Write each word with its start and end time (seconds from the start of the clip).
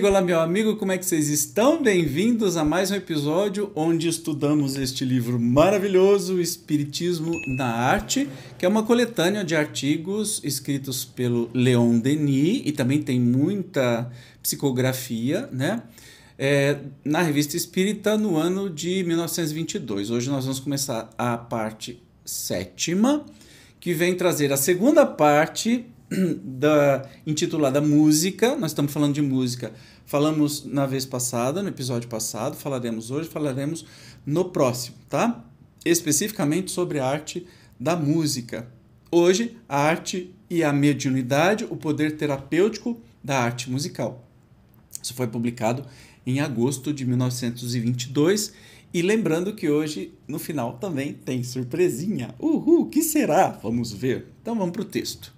Amiga, 0.00 0.12
olá, 0.12 0.22
meu 0.22 0.40
amigo, 0.40 0.76
como 0.76 0.92
é 0.92 0.96
que 0.96 1.04
vocês 1.04 1.28
estão? 1.28 1.82
Bem-vindos 1.82 2.56
a 2.56 2.64
mais 2.64 2.90
um 2.90 2.94
episódio 2.94 3.70
onde 3.74 4.08
estudamos 4.08 4.76
este 4.76 5.04
livro 5.04 5.38
maravilhoso, 5.38 6.40
Espiritismo 6.40 7.32
na 7.58 7.66
Arte, 7.66 8.26
que 8.58 8.64
é 8.64 8.68
uma 8.68 8.82
coletânea 8.82 9.44
de 9.44 9.54
artigos 9.54 10.40
escritos 10.42 11.04
pelo 11.04 11.50
Leon 11.52 11.98
Denis 11.98 12.62
e 12.64 12.72
também 12.72 13.02
tem 13.02 13.20
muita 13.20 14.10
psicografia, 14.42 15.50
né? 15.52 15.82
É, 16.38 16.78
na 17.04 17.20
revista 17.20 17.54
Espírita 17.54 18.16
no 18.16 18.38
ano 18.38 18.70
de 18.70 19.04
1922. 19.04 20.10
Hoje 20.10 20.30
nós 20.30 20.46
vamos 20.46 20.60
começar 20.60 21.10
a 21.18 21.36
parte 21.36 22.02
sétima, 22.24 23.26
que 23.78 23.92
vem 23.92 24.14
trazer 24.14 24.50
a 24.50 24.56
segunda 24.56 25.04
parte 25.04 25.84
da 26.42 27.08
intitulada 27.26 27.80
Música. 27.80 28.56
Nós 28.56 28.72
estamos 28.72 28.92
falando 28.92 29.14
de 29.14 29.22
música. 29.22 29.72
Falamos 30.04 30.64
na 30.64 30.86
vez 30.86 31.06
passada, 31.06 31.62
no 31.62 31.68
episódio 31.68 32.08
passado, 32.08 32.56
falaremos 32.56 33.10
hoje, 33.10 33.28
falaremos 33.28 33.86
no 34.26 34.46
próximo, 34.46 34.96
tá? 35.08 35.44
Especificamente 35.84 36.70
sobre 36.70 36.98
a 36.98 37.06
arte 37.06 37.46
da 37.78 37.94
música. 37.94 38.68
Hoje, 39.10 39.56
a 39.68 39.78
arte 39.78 40.34
e 40.48 40.64
a 40.64 40.72
mediunidade, 40.72 41.64
o 41.70 41.76
poder 41.76 42.16
terapêutico 42.16 43.00
da 43.22 43.38
arte 43.38 43.70
musical. 43.70 44.26
Isso 45.00 45.14
foi 45.14 45.28
publicado 45.28 45.84
em 46.26 46.40
agosto 46.40 46.92
de 46.92 47.04
1922. 47.04 48.52
E 48.92 49.02
lembrando 49.02 49.54
que 49.54 49.70
hoje, 49.70 50.12
no 50.26 50.40
final, 50.40 50.72
também 50.78 51.12
tem 51.12 51.44
surpresinha. 51.44 52.34
Uhul, 52.40 52.86
que 52.86 53.02
será? 53.02 53.48
Vamos 53.62 53.92
ver. 53.92 54.26
Então 54.42 54.56
vamos 54.56 54.72
para 54.72 54.82
o 54.82 54.84
texto. 54.84 55.32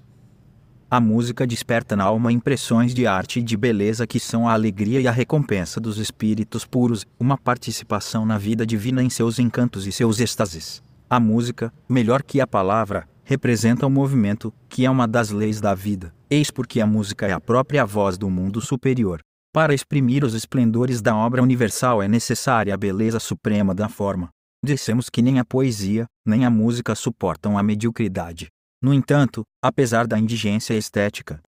A 0.92 1.00
música 1.00 1.46
desperta 1.46 1.96
na 1.96 2.04
alma 2.04 2.30
impressões 2.30 2.92
de 2.92 3.06
arte 3.06 3.40
e 3.40 3.42
de 3.42 3.56
beleza 3.56 4.06
que 4.06 4.20
são 4.20 4.46
a 4.46 4.52
alegria 4.52 5.00
e 5.00 5.08
a 5.08 5.10
recompensa 5.10 5.80
dos 5.80 5.96
espíritos 5.96 6.66
puros, 6.66 7.06
uma 7.18 7.38
participação 7.38 8.26
na 8.26 8.36
vida 8.36 8.66
divina 8.66 9.02
em 9.02 9.08
seus 9.08 9.38
encantos 9.38 9.86
e 9.86 9.90
seus 9.90 10.20
êxtases. 10.20 10.82
A 11.08 11.18
música, 11.18 11.72
melhor 11.88 12.22
que 12.22 12.42
a 12.42 12.46
palavra, 12.46 13.08
representa 13.24 13.86
o 13.86 13.90
movimento, 13.90 14.52
que 14.68 14.84
é 14.84 14.90
uma 14.90 15.08
das 15.08 15.30
leis 15.30 15.62
da 15.62 15.74
vida. 15.74 16.12
Eis 16.28 16.50
porque 16.50 16.78
a 16.78 16.86
música 16.86 17.26
é 17.26 17.32
a 17.32 17.40
própria 17.40 17.86
voz 17.86 18.18
do 18.18 18.28
mundo 18.28 18.60
superior. 18.60 19.22
Para 19.50 19.72
exprimir 19.72 20.22
os 20.22 20.34
esplendores 20.34 21.00
da 21.00 21.16
obra 21.16 21.42
universal 21.42 22.02
é 22.02 22.06
necessária 22.06 22.74
a 22.74 22.76
beleza 22.76 23.18
suprema 23.18 23.74
da 23.74 23.88
forma. 23.88 24.28
Dissemos 24.62 25.08
que 25.08 25.22
nem 25.22 25.38
a 25.38 25.44
poesia, 25.46 26.04
nem 26.26 26.44
a 26.44 26.50
música 26.50 26.94
suportam 26.94 27.56
a 27.56 27.62
mediocridade. 27.62 28.48
No 28.82 28.92
entanto, 28.92 29.44
apesar 29.62 30.08
da 30.08 30.18
indigência 30.18 30.74
estética 30.74 31.40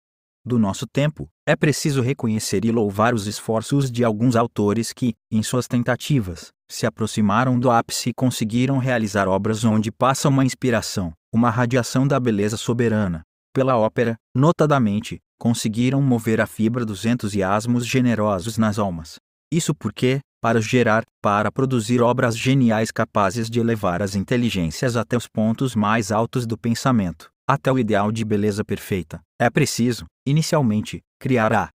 do 0.45 0.57
nosso 0.57 0.85
tempo, 0.87 1.27
é 1.45 1.53
preciso 1.55 2.01
reconhecer 2.01 2.63
e 2.63 2.71
louvar 2.71 3.13
os 3.13 3.27
esforços 3.27 3.91
de 3.91 4.05
alguns 4.05 4.37
autores 4.37 4.93
que, 4.93 5.15
em 5.29 5.43
suas 5.43 5.67
tentativas, 5.67 6.51
se 6.69 6.85
aproximaram 6.85 7.59
do 7.59 7.69
ápice 7.69 8.11
e 8.11 8.13
conseguiram 8.13 8.77
realizar 8.77 9.27
obras 9.27 9.65
onde 9.65 9.91
passa 9.91 10.29
uma 10.29 10.45
inspiração, 10.45 11.11
uma 11.33 11.49
radiação 11.49 12.07
da 12.07 12.19
beleza 12.19 12.55
soberana. 12.55 13.21
Pela 13.53 13.75
ópera, 13.75 14.15
notadamente, 14.33 15.19
conseguiram 15.37 16.01
mover 16.01 16.39
a 16.39 16.47
fibra 16.47 16.85
dos 16.85 17.05
entusiasmos 17.05 17.85
generosos 17.85 18.57
nas 18.57 18.79
almas. 18.79 19.17
Isso 19.51 19.73
porque, 19.73 20.19
para 20.41 20.61
gerar, 20.61 21.03
para 21.21 21.51
produzir 21.51 22.01
obras 22.01 22.37
geniais 22.37 22.91
capazes 22.91 23.49
de 23.49 23.59
elevar 23.59 24.01
as 24.01 24.15
inteligências 24.15 24.95
até 24.95 25.17
os 25.17 25.27
pontos 25.27 25.75
mais 25.75 26.11
altos 26.11 26.45
do 26.45 26.57
pensamento, 26.57 27.29
até 27.47 27.71
o 27.71 27.79
ideal 27.79 28.11
de 28.11 28.23
beleza 28.25 28.63
perfeita, 28.63 29.21
é 29.39 29.49
preciso, 29.49 30.05
inicialmente, 30.27 31.01
criar 31.19 31.53
a 31.53 31.69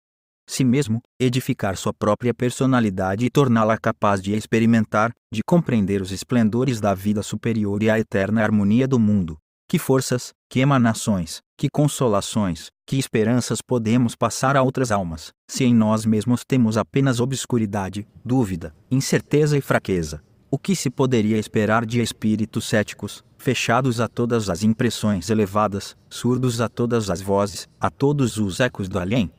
si 0.48 0.64
mesmo, 0.64 1.00
edificar 1.20 1.76
sua 1.76 1.94
própria 1.94 2.34
personalidade 2.34 3.24
e 3.24 3.30
torná-la 3.30 3.78
capaz 3.78 4.20
de 4.20 4.34
experimentar, 4.34 5.12
de 5.32 5.42
compreender 5.46 6.02
os 6.02 6.10
esplendores 6.10 6.80
da 6.80 6.92
vida 6.92 7.22
superior 7.22 7.80
e 7.84 7.88
a 7.88 8.00
eterna 8.00 8.42
harmonia 8.42 8.88
do 8.88 8.98
mundo. 8.98 9.38
Que 9.68 9.78
forças, 9.78 10.32
que 10.50 10.58
emanações, 10.58 11.40
que 11.56 11.70
consolações, 11.70 12.70
que 12.84 12.98
esperanças 12.98 13.62
podemos 13.62 14.16
passar 14.16 14.56
a 14.56 14.62
outras 14.62 14.90
almas, 14.90 15.30
se 15.48 15.62
em 15.62 15.72
nós 15.72 16.04
mesmos 16.04 16.42
temos 16.44 16.76
apenas 16.76 17.20
obscuridade, 17.20 18.04
dúvida, 18.24 18.74
incerteza 18.90 19.56
e 19.56 19.60
fraqueza? 19.60 20.20
O 20.50 20.58
que 20.58 20.74
se 20.74 20.90
poderia 20.90 21.38
esperar 21.38 21.86
de 21.86 22.02
espíritos 22.02 22.64
céticos, 22.64 23.24
fechados 23.38 24.00
a 24.00 24.08
todas 24.08 24.50
as 24.50 24.64
impressões 24.64 25.30
elevadas, 25.30 25.96
surdos 26.10 26.60
a 26.60 26.68
todas 26.68 27.08
as 27.08 27.20
vozes, 27.20 27.68
a 27.78 27.88
todos 27.88 28.36
os 28.36 28.58
ecos 28.58 28.88
do 28.88 28.98
além? 28.98 29.30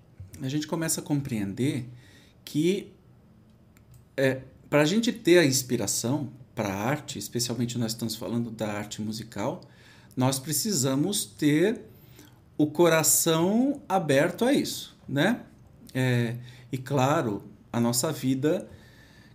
A 0.42 0.48
gente 0.48 0.66
começa 0.66 1.02
a 1.02 1.04
compreender 1.04 1.90
que 2.46 2.94
é, 4.16 4.44
para 4.70 4.84
a 4.84 4.86
gente 4.86 5.12
ter 5.12 5.40
a 5.40 5.46
inspiração 5.46 6.32
para 6.56 6.70
a 6.70 6.88
arte, 6.88 7.20
especialmente 7.20 7.78
nós 7.78 7.92
estamos 7.92 8.16
falando 8.16 8.50
da 8.50 8.72
arte 8.72 9.02
musical, 9.02 9.62
nós 10.16 10.40
precisamos 10.40 11.26
ter 11.26 11.82
o 12.58 12.68
coração 12.68 13.82
aberto 13.88 14.46
a 14.46 14.54
isso, 14.54 14.96
né? 15.08 15.42
É, 15.94 16.36
e 16.72 16.78
claro, 16.78 17.44
a 17.72 17.80
nossa 17.80 18.12
vida 18.12 18.68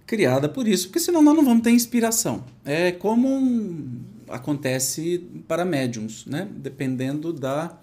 criada 0.07 0.49
por 0.49 0.69
isso, 0.69 0.87
porque 0.87 1.01
senão 1.01 1.21
nós 1.21 1.35
não 1.35 1.45
vamos 1.45 1.63
ter 1.63 1.71
inspiração. 1.71 2.45
É 2.65 2.93
como 2.93 3.29
um, 3.29 4.01
acontece 4.29 5.27
para 5.49 5.65
médiums, 5.65 6.25
né? 6.27 6.49
Dependendo 6.57 7.33
da, 7.33 7.77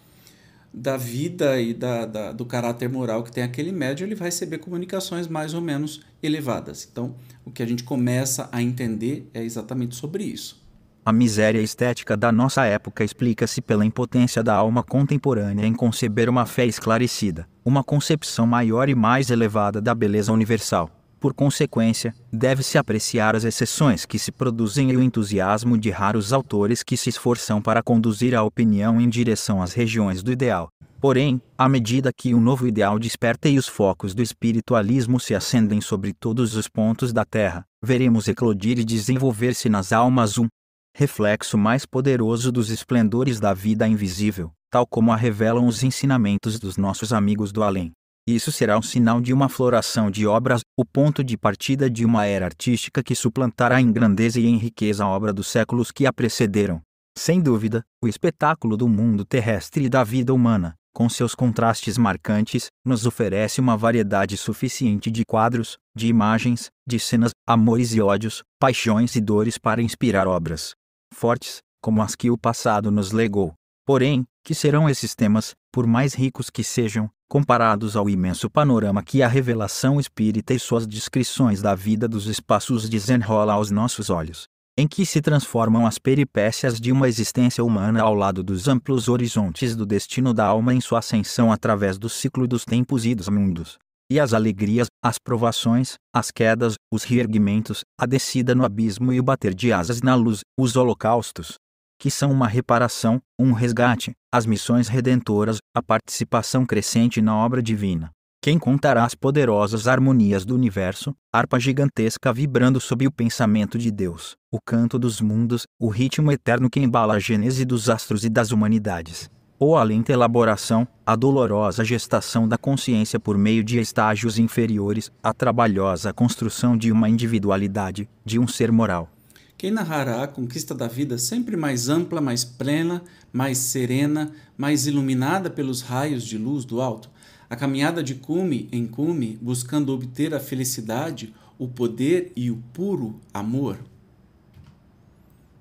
da 0.73 0.95
vida 0.95 1.59
e 1.59 1.73
da, 1.73 2.05
da, 2.05 2.31
do 2.31 2.45
caráter 2.45 2.87
moral 2.87 3.23
que 3.23 3.31
tem 3.31 3.43
aquele 3.43 3.71
médium, 3.71 4.07
ele 4.07 4.15
vai 4.15 4.29
receber 4.29 4.59
comunicações 4.59 5.27
mais 5.27 5.53
ou 5.53 5.61
menos 5.61 6.01
elevadas. 6.21 6.87
Então, 6.89 7.15
o 7.43 7.51
que 7.51 7.61
a 7.61 7.65
gente 7.65 7.83
começa 7.83 8.47
a 8.51 8.61
entender 8.61 9.29
é 9.33 9.43
exatamente 9.43 9.95
sobre 9.95 10.23
isso. 10.23 10.62
A 11.05 11.11
miséria 11.11 11.59
estética 11.59 12.15
da 12.15 12.31
nossa 12.31 12.63
época 12.63 13.03
explica-se 13.03 13.61
pela 13.61 13.85
impotência 13.85 14.41
da 14.41 14.55
alma 14.55 14.81
contemporânea 14.81 15.65
em 15.65 15.73
conceber 15.73 16.29
uma 16.29 16.45
fé 16.45 16.65
esclarecida, 16.65 17.45
uma 17.65 17.83
concepção 17.83 18.47
maior 18.47 18.87
e 18.87 18.95
mais 18.95 19.29
elevada 19.29 19.81
da 19.81 19.93
beleza 19.93 20.31
universal. 20.31 20.89
Por 21.19 21.33
consequência, 21.33 22.15
deve-se 22.31 22.77
apreciar 22.77 23.35
as 23.35 23.43
exceções 23.43 24.05
que 24.05 24.17
se 24.17 24.31
produzem 24.31 24.91
e 24.91 24.95
o 24.95 25.03
entusiasmo 25.03 25.77
de 25.77 25.89
raros 25.89 26.31
autores 26.31 26.83
que 26.83 26.95
se 26.95 27.09
esforçam 27.09 27.61
para 27.61 27.83
conduzir 27.83 28.33
a 28.33 28.41
opinião 28.41 29.01
em 29.01 29.09
direção 29.09 29.61
às 29.61 29.73
regiões 29.73 30.23
do 30.23 30.31
ideal. 30.31 30.69
Porém, 31.01 31.41
à 31.57 31.67
medida 31.67 32.13
que 32.15 32.33
o 32.33 32.39
novo 32.39 32.65
ideal 32.65 32.97
desperta 32.97 33.49
e 33.49 33.57
os 33.57 33.67
focos 33.67 34.13
do 34.15 34.21
espiritualismo 34.21 35.19
se 35.19 35.35
acendem 35.35 35.81
sobre 35.81 36.13
todos 36.13 36.55
os 36.55 36.69
pontos 36.69 37.11
da 37.11 37.25
Terra, 37.25 37.65
veremos 37.83 38.29
eclodir 38.29 38.79
e 38.79 38.85
desenvolver-se 38.85 39.67
nas 39.67 39.91
almas 39.91 40.37
um 40.37 40.47
reflexo 40.95 41.57
mais 41.57 41.85
poderoso 41.85 42.51
dos 42.51 42.69
esplendores 42.69 43.39
da 43.39 43.53
vida 43.53 43.87
invisível, 43.87 44.51
tal 44.69 44.85
como 44.85 45.11
a 45.11 45.15
revelam 45.15 45.65
os 45.65 45.81
ensinamentos 45.81 46.59
dos 46.59 46.77
nossos 46.77 47.11
amigos 47.11 47.51
do 47.51 47.63
além. 47.63 47.91
Isso 48.27 48.51
será 48.51 48.77
um 48.77 48.81
sinal 48.81 49.19
de 49.19 49.33
uma 49.33 49.49
floração 49.49 50.09
de 50.09 50.25
obras, 50.27 50.61
o 50.77 50.85
ponto 50.85 51.23
de 51.23 51.35
partida 51.35 51.89
de 51.89 52.05
uma 52.05 52.25
era 52.25 52.45
artística 52.45 53.03
que 53.03 53.15
suplantará 53.15 53.81
em 53.81 53.91
grandeza 53.91 54.39
e 54.39 54.45
em 54.45 54.57
riqueza 54.57 55.03
a 55.03 55.07
obra 55.09 55.33
dos 55.33 55.47
séculos 55.47 55.91
que 55.91 56.05
a 56.05 56.13
precederam. 56.13 56.79
Sem 57.17 57.41
dúvida, 57.41 57.83
o 58.01 58.07
espetáculo 58.07 58.77
do 58.77 58.87
mundo 58.87 59.25
terrestre 59.25 59.85
e 59.85 59.89
da 59.89 60.03
vida 60.03 60.33
humana, 60.33 60.75
com 60.93 61.09
seus 61.09 61.35
contrastes 61.35 61.97
marcantes, 61.97 62.67
nos 62.85 63.05
oferece 63.05 63.59
uma 63.59 63.75
variedade 63.75 64.37
suficiente 64.37 65.11
de 65.11 65.25
quadros, 65.25 65.77
de 65.95 66.07
imagens, 66.07 66.69
de 66.87 66.99
cenas, 66.99 67.31
amores 67.47 67.93
e 67.93 67.99
ódios, 67.99 68.41
paixões 68.59 69.15
e 69.15 69.21
dores 69.21 69.57
para 69.57 69.81
inspirar 69.81 70.27
obras 70.27 70.75
fortes, 71.13 71.61
como 71.81 72.01
as 72.01 72.15
que 72.15 72.29
o 72.29 72.37
passado 72.37 72.91
nos 72.91 73.11
legou. 73.11 73.53
Porém, 73.85 74.25
que 74.43 74.53
serão 74.53 74.89
esses 74.89 75.15
temas, 75.15 75.53
por 75.71 75.87
mais 75.87 76.13
ricos 76.13 76.49
que 76.49 76.63
sejam, 76.63 77.09
comparados 77.29 77.95
ao 77.95 78.09
imenso 78.09 78.49
panorama 78.49 79.01
que 79.01 79.23
a 79.23 79.27
revelação 79.27 79.99
espírita 79.99 80.53
e 80.53 80.59
suas 80.59 80.85
descrições 80.85 81.61
da 81.61 81.73
vida 81.75 82.07
dos 82.07 82.27
espaços 82.27 82.87
desenrola 82.87 83.53
aos 83.53 83.71
nossos 83.71 84.09
olhos, 84.09 84.47
em 84.77 84.87
que 84.87 85.05
se 85.05 85.21
transformam 85.21 85.85
as 85.85 85.97
peripécias 85.97 86.79
de 86.79 86.91
uma 86.91 87.07
existência 87.07 87.63
humana 87.63 88.01
ao 88.01 88.13
lado 88.13 88.43
dos 88.43 88.67
amplos 88.67 89.07
horizontes 89.07 89.75
do 89.75 89.85
destino 89.85 90.33
da 90.33 90.45
alma 90.45 90.73
em 90.73 90.81
sua 90.81 90.99
ascensão 90.99 91.51
através 91.51 91.97
do 91.97 92.09
ciclo 92.09 92.47
dos 92.47 92.65
tempos 92.65 93.05
e 93.05 93.15
dos 93.15 93.29
mundos 93.29 93.77
e 94.13 94.19
as 94.19 94.31
alegrias, 94.31 94.89
as 95.03 95.17
provações, 95.17 95.95
as 96.13 96.29
quedas, 96.29 96.75
os 96.93 97.03
reerguimentos, 97.03 97.81
a 97.99 98.05
descida 98.05 98.53
no 98.53 98.63
abismo 98.63 99.11
e 99.11 99.19
o 99.19 99.23
bater 99.23 99.55
de 99.55 99.73
asas 99.73 100.03
na 100.03 100.13
luz, 100.13 100.41
os 100.55 100.75
holocaustos, 100.75 101.55
que 101.99 102.11
são 102.11 102.31
uma 102.31 102.47
reparação, 102.47 103.19
um 103.39 103.53
resgate, 103.53 104.11
as 104.31 104.45
missões 104.45 104.87
redentoras, 104.87 105.57
a 105.75 105.81
participação 105.81 106.63
crescente 106.63 107.23
na 107.23 107.35
obra 107.35 107.59
divina. 107.59 108.11
Quem 108.39 108.59
contará 108.59 109.03
as 109.03 109.15
poderosas 109.15 109.87
harmonias 109.87 110.45
do 110.45 110.53
universo, 110.53 111.11
harpa 111.33 111.59
gigantesca 111.59 112.31
vibrando 112.31 112.79
sob 112.79 113.07
o 113.07 113.11
pensamento 113.11 113.79
de 113.79 113.89
Deus, 113.89 114.35
o 114.51 114.59
canto 114.63 114.99
dos 114.99 115.21
mundos, 115.21 115.63
o 115.81 115.87
ritmo 115.87 116.31
eterno 116.31 116.69
que 116.69 116.79
embala 116.79 117.15
a 117.15 117.19
gênese 117.19 117.65
dos 117.65 117.89
astros 117.89 118.23
e 118.23 118.29
das 118.29 118.51
humanidades. 118.51 119.27
Ou 119.63 119.77
a 119.77 119.83
lenta 119.83 120.11
elaboração, 120.11 120.85
a 121.05 121.15
dolorosa 121.15 121.85
gestação 121.85 122.45
da 122.45 122.57
consciência 122.57 123.17
por 123.17 123.37
meio 123.37 123.63
de 123.63 123.79
estágios 123.79 124.37
inferiores, 124.37 125.09
a 125.23 125.33
trabalhosa 125.33 126.11
construção 126.11 126.75
de 126.75 126.91
uma 126.91 127.07
individualidade, 127.07 128.09
de 128.25 128.37
um 128.37 128.45
ser 128.45 128.73
moral. 128.73 129.09
Quem 129.57 129.71
narrará 129.71 130.23
a 130.23 130.27
conquista 130.27 130.75
da 130.75 130.89
vida 130.89 131.17
sempre 131.17 131.55
mais 131.55 131.87
ampla, 131.87 132.19
mais 132.19 132.43
plena, 132.43 133.01
mais 133.31 133.57
serena, 133.57 134.33
mais 134.57 134.85
iluminada 134.85 135.49
pelos 135.49 135.79
raios 135.79 136.25
de 136.25 136.37
luz 136.37 136.65
do 136.65 136.81
alto? 136.81 137.09
A 137.49 137.55
caminhada 137.55 138.03
de 138.03 138.15
cume 138.15 138.67
em 138.69 138.85
cume, 138.85 139.39
buscando 139.41 139.93
obter 139.93 140.33
a 140.33 140.41
felicidade, 140.41 141.33
o 141.57 141.69
poder 141.69 142.33
e 142.35 142.51
o 142.51 142.57
puro 142.73 143.17
amor? 143.33 143.77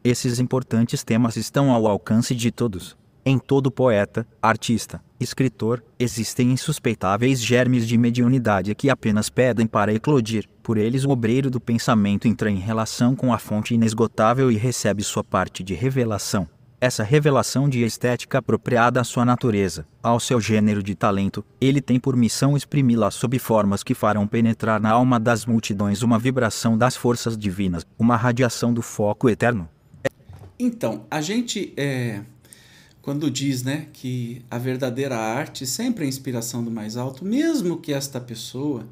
Esses 0.03 0.41
importantes 0.41 1.05
temas 1.05 1.37
estão 1.37 1.71
ao 1.71 1.87
alcance 1.87 2.35
de 2.35 2.51
todos. 2.51 3.01
Em 3.25 3.39
todo 3.39 3.71
poeta, 3.71 4.27
artista, 4.43 5.01
escritor, 5.21 5.81
existem 5.97 6.51
insuspeitáveis 6.51 7.41
germes 7.41 7.87
de 7.87 7.97
mediunidade 7.97 8.75
que 8.75 8.91
apenas 8.91 9.31
pedem 9.31 9.65
para 9.65 9.95
eclodir. 9.95 10.49
Por 10.61 10.77
eles, 10.77 11.05
o 11.05 11.11
obreiro 11.11 11.49
do 11.49 11.61
pensamento 11.61 12.27
entra 12.27 12.51
em 12.51 12.59
relação 12.59 13.15
com 13.15 13.33
a 13.33 13.39
fonte 13.39 13.75
inesgotável 13.75 14.51
e 14.51 14.57
recebe 14.57 15.05
sua 15.05 15.23
parte 15.23 15.63
de 15.63 15.73
revelação. 15.73 16.49
Essa 16.81 17.05
revelação 17.05 17.69
de 17.69 17.85
estética 17.85 18.39
apropriada 18.39 19.01
à 19.01 19.05
sua 19.05 19.25
natureza, 19.25 19.87
ao 20.03 20.19
seu 20.19 20.41
gênero 20.41 20.83
de 20.83 20.97
talento, 20.97 21.45
ele 21.61 21.81
tem 21.81 22.01
por 22.01 22.17
missão 22.17 22.57
exprimi-la 22.57 23.13
sob 23.13 23.39
formas 23.39 23.85
que 23.85 23.95
farão 23.95 24.27
penetrar 24.27 24.81
na 24.81 24.91
alma 24.91 25.21
das 25.21 25.47
multidões 25.47 26.03
uma 26.03 26.19
vibração 26.19 26.77
das 26.77 26.97
forças 26.97 27.39
divinas, 27.39 27.87
uma 27.97 28.17
radiação 28.17 28.75
do 28.75 28.83
foco 28.83 29.31
eterno. 29.31 29.69
Então, 30.59 31.07
a 31.09 31.21
gente 31.21 31.73
é, 31.77 32.23
quando 33.03 33.29
diz 33.29 33.65
né, 33.65 33.89
que 33.93 34.43
a 34.49 34.57
verdadeira 34.57 35.17
arte 35.17 35.67
sempre 35.67 36.05
é 36.05 36.07
a 36.07 36.09
inspiração 36.09 36.63
do 36.63 36.71
mais 36.71 36.97
alto, 36.97 37.25
mesmo 37.25 37.79
que 37.79 37.93
esta 37.93 38.21
pessoa, 38.21 38.87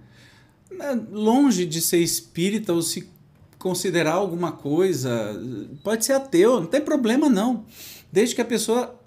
né, 0.68 1.00
longe 1.12 1.64
de 1.64 1.80
ser 1.80 1.98
espírita 1.98 2.72
ou 2.72 2.82
se 2.82 3.08
considerar 3.56 4.14
alguma 4.14 4.50
coisa, 4.50 5.40
pode 5.84 6.04
ser 6.04 6.14
ateu, 6.14 6.60
não 6.60 6.66
tem 6.66 6.80
problema 6.80 7.28
não, 7.28 7.64
desde 8.10 8.34
que 8.34 8.40
a 8.40 8.44
pessoa 8.44 8.98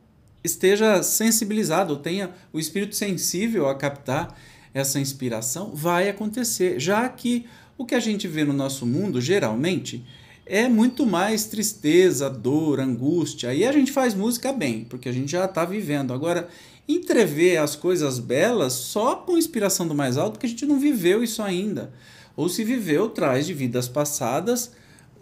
esteja 0.41 1.03
sensibilizada 1.03 1.91
ou 1.91 1.99
tenha 1.99 2.31
o 2.53 2.59
espírito 2.59 2.95
sensível 2.95 3.67
a 3.67 3.75
captar 3.75 4.37
essa 4.73 4.99
inspiração, 4.99 5.71
vai 5.73 6.07
acontecer, 6.07 6.79
já 6.79 7.07
que 7.09 7.45
o 7.77 7.85
que 7.85 7.95
a 7.95 7.99
gente 7.99 8.27
vê 8.27 8.43
no 8.43 8.53
nosso 8.53 8.85
mundo, 8.85 9.19
geralmente, 9.19 10.05
é 10.45 10.67
muito 10.67 11.05
mais 11.05 11.45
tristeza, 11.45 12.29
dor, 12.29 12.79
angústia. 12.79 13.53
E 13.53 13.65
a 13.65 13.71
gente 13.71 13.91
faz 13.91 14.13
música 14.13 14.51
bem, 14.51 14.83
porque 14.83 15.09
a 15.09 15.11
gente 15.11 15.31
já 15.31 15.45
está 15.45 15.63
vivendo. 15.63 16.13
Agora, 16.13 16.49
entrever 16.87 17.57
as 17.57 17.75
coisas 17.75 18.19
belas 18.19 18.73
só 18.73 19.15
com 19.15 19.37
inspiração 19.37 19.87
do 19.87 19.95
mais 19.95 20.17
alto, 20.17 20.33
porque 20.33 20.45
a 20.45 20.49
gente 20.49 20.65
não 20.65 20.79
viveu 20.79 21.23
isso 21.23 21.41
ainda. 21.41 21.93
Ou 22.35 22.49
se 22.49 22.63
viveu, 22.63 23.09
traz 23.09 23.45
de 23.45 23.53
vidas 23.53 23.87
passadas, 23.87 24.71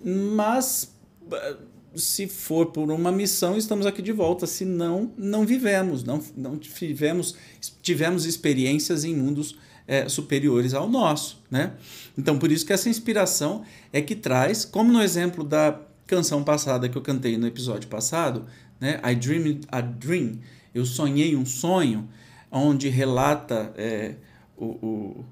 mas 0.03 0.91
eh, 1.31 1.55
se 1.93 2.27
for 2.27 2.67
por 2.67 2.89
uma 2.89 3.11
missão, 3.11 3.57
estamos 3.57 3.85
aqui 3.85 4.01
de 4.01 4.11
volta. 4.11 4.47
Se 4.47 4.65
não, 4.65 5.11
não 5.17 5.45
vivemos, 5.45 6.03
não, 6.03 6.23
não 6.35 6.57
tivemos, 6.57 7.35
tivemos 7.81 8.25
experiências 8.25 9.03
em 9.03 9.15
mundos 9.15 9.57
é, 9.91 10.07
superiores 10.07 10.73
ao 10.73 10.89
nosso, 10.89 11.43
né? 11.51 11.73
Então, 12.17 12.39
por 12.39 12.49
isso 12.49 12.65
que 12.65 12.71
essa 12.71 12.87
inspiração 12.87 13.65
é 13.91 14.01
que 14.01 14.15
traz, 14.15 14.63
como 14.63 14.89
no 14.89 15.01
exemplo 15.01 15.43
da 15.43 15.77
canção 16.07 16.45
passada 16.45 16.87
que 16.87 16.97
eu 16.97 17.01
cantei 17.01 17.37
no 17.37 17.45
episódio 17.45 17.89
passado, 17.89 18.45
né? 18.79 19.01
I 19.03 19.13
Dreamed 19.13 19.67
a 19.69 19.81
Dream, 19.81 20.39
eu 20.73 20.85
sonhei 20.85 21.35
um 21.35 21.45
sonho, 21.45 22.07
onde 22.49 22.87
relata 22.87 23.73
é, 23.75 24.15
o, 24.55 24.65
o, 24.65 25.25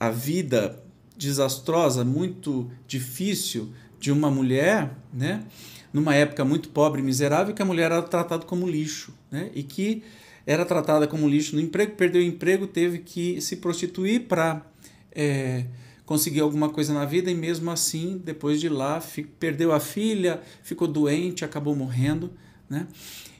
a 0.00 0.08
vida 0.08 0.82
desastrosa, 1.14 2.02
muito 2.02 2.70
difícil 2.88 3.74
de 4.00 4.10
uma 4.10 4.30
mulher, 4.30 4.90
né? 5.12 5.44
Numa 5.92 6.14
época 6.14 6.46
muito 6.46 6.70
pobre 6.70 7.02
e 7.02 7.04
miserável, 7.04 7.54
que 7.54 7.60
a 7.60 7.66
mulher 7.66 7.92
era 7.92 8.00
tratada 8.00 8.46
como 8.46 8.66
lixo, 8.66 9.12
né? 9.30 9.50
E 9.54 9.62
que 9.62 10.02
era 10.46 10.64
tratada 10.64 11.06
como 11.06 11.28
lixo 11.28 11.54
no 11.54 11.60
emprego, 11.60 11.94
perdeu 11.94 12.20
o 12.20 12.24
emprego, 12.24 12.66
teve 12.66 12.98
que 12.98 13.40
se 13.40 13.56
prostituir 13.56 14.26
para 14.26 14.66
é, 15.12 15.66
conseguir 16.04 16.40
alguma 16.40 16.68
coisa 16.68 16.92
na 16.92 17.04
vida 17.04 17.30
e 17.30 17.34
mesmo 17.34 17.70
assim, 17.70 18.20
depois 18.24 18.60
de 18.60 18.68
lá, 18.68 19.02
perdeu 19.38 19.72
a 19.72 19.80
filha, 19.80 20.40
ficou 20.62 20.88
doente, 20.88 21.44
acabou 21.44 21.74
morrendo, 21.76 22.32
né? 22.68 22.86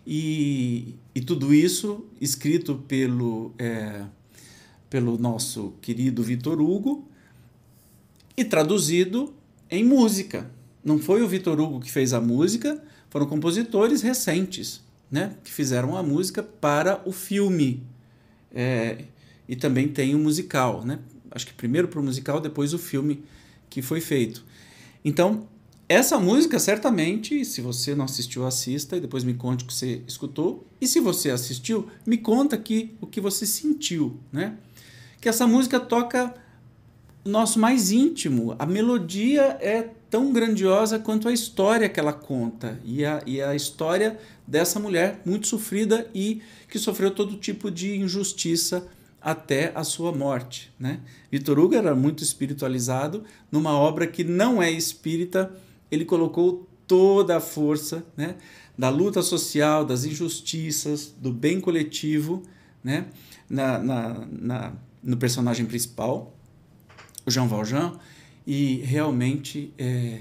E, 0.06 0.96
e 1.14 1.20
tudo 1.20 1.54
isso 1.54 2.06
escrito 2.20 2.76
pelo, 2.88 3.52
é, 3.58 4.04
pelo 4.90 5.16
nosso 5.16 5.74
querido 5.80 6.22
Vitor 6.22 6.60
Hugo 6.60 7.08
e 8.36 8.44
traduzido 8.44 9.32
em 9.70 9.84
música. 9.84 10.50
Não 10.84 10.98
foi 10.98 11.22
o 11.22 11.28
Vitor 11.28 11.60
Hugo 11.60 11.80
que 11.80 11.90
fez 11.90 12.12
a 12.12 12.20
música, 12.20 12.82
foram 13.08 13.26
compositores 13.26 14.02
recentes 14.02 14.82
né, 15.12 15.36
que 15.44 15.52
fizeram 15.52 15.94
a 15.94 16.02
música 16.02 16.42
para 16.42 17.02
o 17.04 17.12
filme. 17.12 17.82
É, 18.50 19.04
e 19.46 19.54
também 19.54 19.86
tem 19.86 20.14
o 20.14 20.18
musical, 20.18 20.84
né? 20.84 20.98
Acho 21.30 21.46
que 21.46 21.52
primeiro 21.52 21.86
para 21.86 22.00
o 22.00 22.02
musical, 22.02 22.40
depois 22.40 22.72
o 22.72 22.78
filme 22.78 23.22
que 23.68 23.82
foi 23.82 24.00
feito. 24.00 24.44
Então, 25.04 25.46
essa 25.88 26.18
música, 26.18 26.58
certamente, 26.58 27.44
se 27.44 27.60
você 27.60 27.94
não 27.94 28.06
assistiu, 28.06 28.46
assista 28.46 28.96
e 28.96 29.00
depois 29.00 29.24
me 29.24 29.34
conte 29.34 29.64
o 29.64 29.66
que 29.66 29.74
você 29.74 30.02
escutou. 30.06 30.66
E 30.80 30.86
se 30.86 31.00
você 31.00 31.30
assistiu, 31.30 31.88
me 32.06 32.16
conta 32.16 32.56
aqui 32.56 32.96
o 33.00 33.06
que 33.06 33.20
você 33.20 33.44
sentiu, 33.44 34.18
né? 34.32 34.56
Que 35.20 35.28
essa 35.28 35.46
música 35.46 35.78
toca 35.78 36.34
nosso 37.24 37.58
mais 37.58 37.90
íntimo. 37.90 38.54
A 38.58 38.66
melodia 38.66 39.56
é 39.60 39.90
tão 40.10 40.32
grandiosa 40.32 40.98
quanto 40.98 41.28
a 41.28 41.32
história 41.32 41.88
que 41.88 41.98
ela 41.98 42.12
conta. 42.12 42.78
E 42.84 43.04
a, 43.04 43.22
e 43.26 43.40
a 43.40 43.54
história 43.54 44.18
dessa 44.46 44.80
mulher 44.80 45.20
muito 45.24 45.46
sofrida 45.46 46.08
e 46.14 46.42
que 46.68 46.78
sofreu 46.78 47.10
todo 47.10 47.36
tipo 47.36 47.70
de 47.70 47.96
injustiça 47.96 48.86
até 49.20 49.72
a 49.74 49.84
sua 49.84 50.12
morte. 50.12 50.72
Né? 50.78 51.00
Vitor 51.30 51.58
Hugo 51.58 51.74
era 51.74 51.94
muito 51.94 52.22
espiritualizado, 52.22 53.24
numa 53.50 53.72
obra 53.72 54.06
que 54.06 54.24
não 54.24 54.60
é 54.60 54.70
espírita, 54.70 55.52
ele 55.90 56.04
colocou 56.04 56.68
toda 56.86 57.36
a 57.36 57.40
força 57.40 58.04
né, 58.16 58.34
da 58.76 58.88
luta 58.88 59.22
social, 59.22 59.84
das 59.84 60.04
injustiças, 60.04 61.14
do 61.16 61.32
bem 61.32 61.60
coletivo 61.60 62.42
né, 62.82 63.06
na, 63.48 63.78
na, 63.78 64.26
na 64.30 64.72
no 65.02 65.16
personagem 65.16 65.66
principal, 65.66 66.32
o 67.26 67.30
Jean 67.30 67.46
Valjean, 67.46 67.92
e 68.46 68.76
realmente 68.84 69.72
é, 69.78 70.20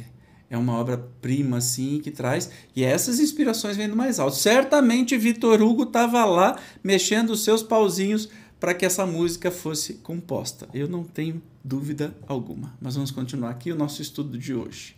é 0.49 0.57
uma 0.57 0.73
obra-prima 0.73 1.57
assim 1.57 1.99
que 1.99 2.11
traz 2.11 2.51
e 2.75 2.83
essas 2.83 3.19
inspirações 3.19 3.77
vêm 3.77 3.89
do 3.89 3.95
mais 3.95 4.19
alto. 4.19 4.35
Certamente 4.35 5.17
Vitor 5.17 5.61
Hugo 5.61 5.83
estava 5.83 6.23
lá 6.25 6.57
mexendo 6.83 7.31
os 7.31 7.43
seus 7.43 7.63
pauzinhos 7.63 8.29
para 8.59 8.75
que 8.75 8.85
essa 8.85 9.05
música 9.07 9.49
fosse 9.49 9.95
composta. 9.95 10.69
Eu 10.71 10.87
não 10.87 11.03
tenho 11.03 11.41
dúvida 11.63 12.15
alguma. 12.27 12.73
Mas 12.79 12.93
vamos 12.93 13.09
continuar 13.09 13.49
aqui 13.49 13.71
o 13.71 13.75
nosso 13.75 14.03
estudo 14.03 14.37
de 14.37 14.53
hoje. 14.53 14.95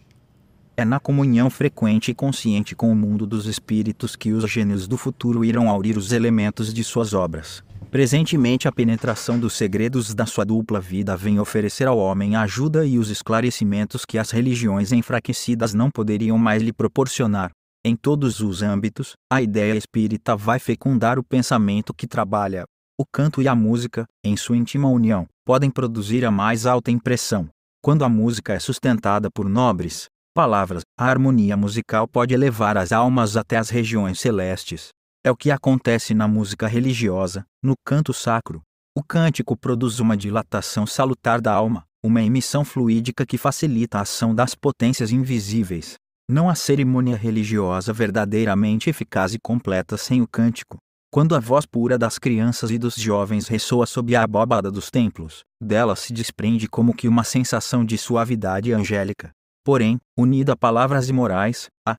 É 0.76 0.84
na 0.84 1.00
comunhão 1.00 1.50
frequente 1.50 2.12
e 2.12 2.16
consciente 2.16 2.76
com 2.76 2.92
o 2.92 2.96
mundo 2.96 3.26
dos 3.26 3.46
espíritos 3.46 4.16
que 4.16 4.34
os 4.34 4.50
gênios 4.52 4.88
do 4.88 4.98
futuro 4.98 5.46
irão 5.46 5.70
aurir 5.70 5.98
os 5.98 6.12
elementos 6.12 6.74
de 6.74 6.84
suas 6.84 7.14
obras. 7.14 7.64
Presentemente, 7.90 8.68
a 8.68 8.72
penetração 8.72 9.40
dos 9.40 9.54
segredos 9.54 10.14
da 10.14 10.26
sua 10.26 10.44
dupla 10.44 10.80
vida 10.80 11.16
vem 11.16 11.40
oferecer 11.40 11.88
ao 11.88 11.98
homem 11.98 12.36
a 12.36 12.42
ajuda 12.42 12.86
e 12.86 12.98
os 12.98 13.10
esclarecimentos 13.10 14.04
que 14.06 14.18
as 14.18 14.32
religiões 14.32 14.92
enfraquecidas 14.92 15.74
não 15.74 15.92
poderiam 15.92 16.38
mais 16.38 16.62
lhe 16.62 16.74
proporcionar. 16.74 17.52
Em 17.86 17.96
todos 17.96 18.40
os 18.40 18.62
âmbitos, 18.62 19.14
a 19.32 19.42
ideia 19.42 19.76
espírita 19.76 20.36
vai 20.36 20.58
fecundar 20.58 21.20
o 21.20 21.24
pensamento 21.24 21.94
que 21.94 22.08
trabalha. 22.08 22.64
O 22.98 23.04
canto 23.06 23.42
e 23.42 23.48
a 23.48 23.56
música, 23.56 24.06
em 24.24 24.38
sua 24.38 24.56
íntima 24.56 24.88
união, 24.88 25.28
podem 25.46 25.70
produzir 25.70 26.24
a 26.24 26.32
mais 26.32 26.66
alta 26.66 26.92
impressão. 26.92 27.50
Quando 27.82 28.06
a 28.06 28.10
música 28.10 28.54
é 28.54 28.60
sustentada 28.60 29.30
por 29.30 29.50
nobres 29.50 30.08
palavras, 30.34 30.84
a 30.98 31.06
harmonia 31.06 31.56
musical 31.56 32.08
pode 32.08 32.34
elevar 32.34 32.78
as 32.78 32.92
almas 32.92 33.38
até 33.38 33.58
as 33.58 33.70
regiões 33.70 34.20
celestes. 34.20 34.90
É 35.26 35.32
o 35.32 35.38
que 35.38 35.52
acontece 35.52 36.14
na 36.14 36.28
música 36.28 36.68
religiosa, 36.68 37.46
no 37.64 37.76
canto 37.86 38.14
sacro. 38.14 38.62
O 38.94 39.02
cântico 39.02 39.56
produz 39.56 40.02
uma 40.02 40.18
dilatação 40.18 40.86
salutar 40.86 41.40
da 41.40 41.54
alma, 41.54 41.86
uma 42.04 42.22
emissão 42.22 42.66
fluídica 42.66 43.26
que 43.26 43.38
facilita 43.38 44.00
a 44.00 44.02
ação 44.02 44.36
das 44.36 44.54
potências 44.54 45.14
invisíveis. 45.14 45.96
Não 46.30 46.50
há 46.50 46.56
cerimônia 46.56 47.16
religiosa 47.16 47.94
verdadeiramente 47.94 48.90
eficaz 48.90 49.34
e 49.34 49.40
completa 49.42 49.96
sem 49.96 50.22
o 50.22 50.28
cântico. 50.28 50.78
Quando 51.10 51.36
a 51.36 51.40
voz 51.40 51.66
pura 51.66 51.98
das 51.98 52.20
crianças 52.20 52.70
e 52.70 52.78
dos 52.78 52.96
jovens 52.96 53.48
ressoa 53.48 53.86
sob 53.86 54.14
a 54.18 54.24
abóbada 54.24 54.70
dos 54.70 54.92
templos, 54.92 55.44
dela 55.62 55.96
se 55.96 56.12
desprende 56.12 56.68
como 56.68 56.94
que 56.94 57.08
uma 57.08 57.24
sensação 57.24 57.86
de 57.86 57.98
suavidade 57.98 58.74
angélica. 58.74 59.32
Porém, 59.64 59.98
unida 60.18 60.52
a 60.52 60.58
palavras 60.58 61.08
imorais, 61.08 61.68
a 61.88 61.96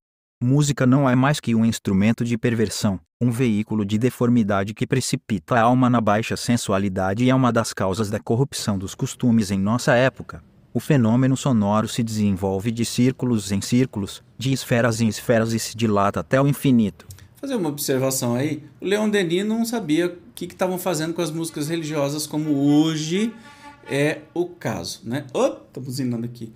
Música 0.47 0.85
não 0.85 1.09
é 1.09 1.15
mais 1.15 1.41
que 1.41 1.55
um 1.55 1.65
instrumento 1.65 2.23
de 2.23 2.37
perversão, 2.37 3.01
um 3.19 3.31
veículo 3.31 3.83
de 3.83 3.97
deformidade 3.97 4.75
que 4.75 4.87
precipita 4.87 5.55
a 5.55 5.63
alma 5.63 5.89
na 5.89 6.03
baixa 6.03 6.37
sensualidade 6.37 7.25
e 7.25 7.31
é 7.31 7.35
uma 7.35 7.51
das 7.51 7.73
causas 7.73 8.11
da 8.11 8.21
corrupção 8.21 8.77
dos 8.77 8.95
costumes 8.95 9.51
em 9.51 9.59
nossa 9.59 9.95
época. 9.95 10.45
O 10.75 10.79
fenômeno 10.79 11.35
sonoro 11.35 11.89
se 11.89 12.03
desenvolve 12.03 12.71
de 12.71 12.85
círculos 12.85 13.53
em 13.53 13.63
círculos, 13.63 14.23
de 14.37 14.53
esferas 14.53 15.01
em 15.01 15.09
esferas 15.09 15.55
e 15.55 15.59
se 15.59 15.75
dilata 15.75 16.21
até 16.21 16.39
o 16.39 16.47
infinito. 16.47 17.07
Fazer 17.37 17.55
uma 17.55 17.71
observação 17.71 18.35
aí, 18.35 18.63
o 18.83 18.85
Leon 18.85 19.09
Denis 19.09 19.47
não 19.47 19.65
sabia 19.65 20.09
o 20.09 20.17
que 20.35 20.45
estavam 20.45 20.77
fazendo 20.77 21.15
com 21.15 21.23
as 21.23 21.31
músicas 21.31 21.69
religiosas 21.69 22.27
como 22.27 22.51
hoje 22.51 23.33
é 23.91 24.19
o 24.35 24.45
caso, 24.45 25.01
né? 25.05 25.25
Oh, 25.33 25.49
tá 25.49 25.81
buzinando 25.81 26.27
aqui 26.27 26.53